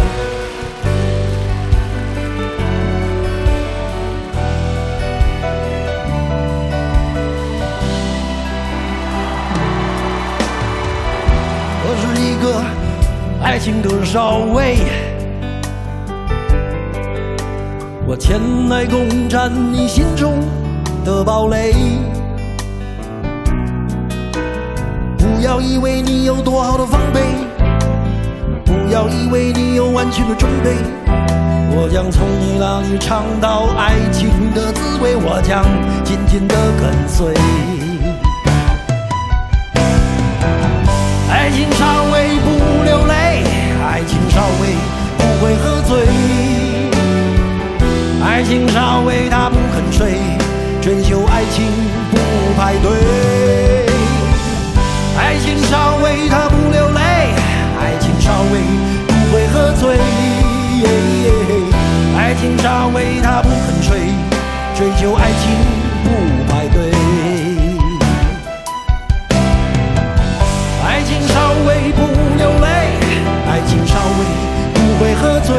[11.86, 12.60] 我是一个
[13.42, 14.76] 爱情的少尉。
[18.06, 18.38] 我前
[18.68, 20.38] 来攻占你心中
[21.04, 21.74] 的堡垒。
[25.16, 27.20] 不要以为你有多好的防备，
[28.64, 30.76] 不要以为你有完全的准备。
[31.72, 35.64] 我将从你那里尝到爱情的滋味，我将
[36.04, 37.34] 紧紧的跟随。
[44.30, 44.74] 稍微
[45.18, 46.06] 不会喝醉。
[48.22, 50.12] 爱情稍微他不肯睡，
[50.80, 51.66] 追求爱情
[52.10, 52.16] 不
[52.56, 52.90] 排队。
[55.18, 57.00] 爱情稍微他不流泪，
[57.78, 58.60] 爱情稍微
[59.06, 59.98] 不会喝醉。
[62.16, 63.98] 爱情稍微他不肯睡，
[64.74, 65.50] 追求爱情
[66.04, 66.08] 不
[66.50, 66.92] 排队。
[70.86, 72.02] 爱情稍微不
[72.36, 72.89] 流泪，
[73.46, 74.24] 爱情稍微
[74.74, 75.56] 不会喝醉。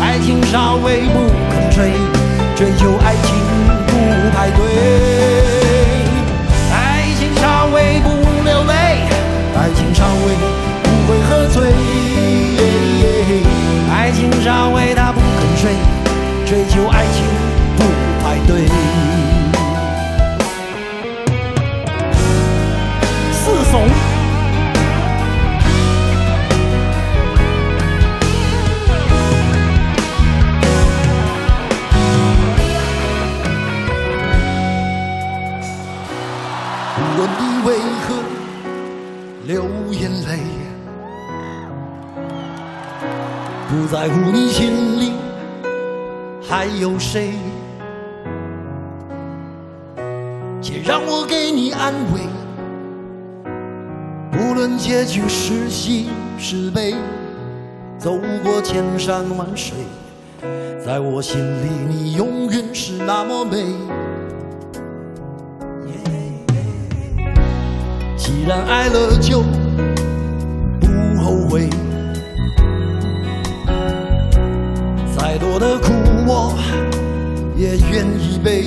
[0.00, 1.92] 爱情稍微不肯睡，
[2.56, 3.26] 追求爱情
[3.86, 3.90] 不
[4.36, 4.58] 排队。
[6.72, 6.76] 爱
[7.18, 8.08] 情稍微不
[8.44, 8.72] 流泪，
[9.56, 10.36] 爱情稍微
[10.82, 11.56] 不会喝醉。
[13.90, 15.72] 爱情稍微他不肯睡，
[16.46, 17.24] 追求爱情
[17.76, 17.84] 不
[18.22, 19.27] 排队。
[44.08, 45.12] 在乎你心里
[46.40, 47.34] 还有谁，
[50.62, 52.22] 且让我给你安慰。
[54.40, 56.08] 无论结局是喜
[56.38, 56.94] 是悲，
[57.98, 59.76] 走过千山万水，
[60.82, 63.62] 在我心里你永远是那么美。
[68.16, 69.42] 既然爱了就
[70.80, 71.68] 不后悔，
[75.30, 75.92] 再多的苦
[76.26, 76.58] 我
[77.54, 78.64] 也愿意背。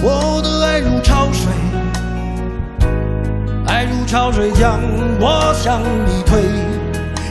[0.00, 1.52] 我的爱如潮水，
[3.66, 4.78] 爱如潮水将
[5.18, 6.42] 我向你推，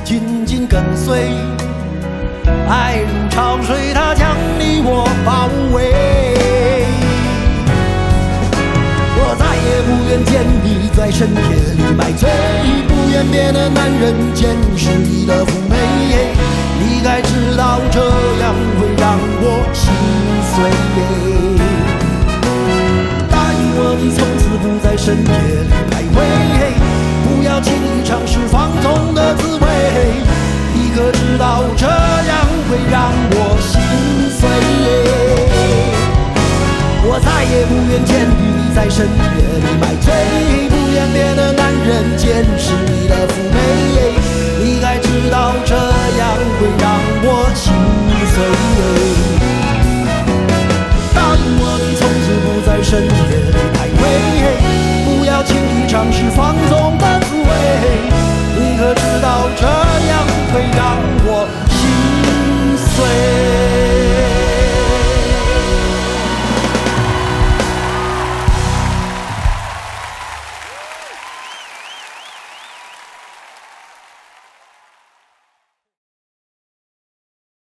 [0.04, 1.32] 紧紧跟随。
[2.68, 5.94] 爱如潮水，它将你我包围。
[9.16, 11.40] 我再也不愿见你在深夜
[11.78, 12.30] 里买醉，
[12.90, 15.93] 不愿别的男人见识你的妩媚。
[16.80, 18.00] 你该知道这
[18.42, 19.84] 样会让我心
[20.54, 20.56] 碎。
[23.30, 25.32] 答应我，你从此不在深夜
[25.64, 26.18] 里徘徊，
[27.24, 29.66] 不要轻易尝试放纵的滋味。
[30.74, 33.72] 你可知道这样会让我心
[34.30, 34.42] 碎？
[37.06, 40.08] 我再也不愿见你在深夜里买醉，
[40.70, 44.33] 不愿别的男人见识你的妩媚。
[44.84, 47.72] 该知道这样会让我心
[48.34, 48.36] 碎。
[51.16, 53.08] 答应我，你从此不在深夜
[53.72, 54.02] 徘徊，
[55.06, 57.48] 不要轻易尝试放纵的滋味。
[58.60, 59.64] 你可知道这
[60.10, 61.80] 样会让我心
[62.76, 63.63] 碎？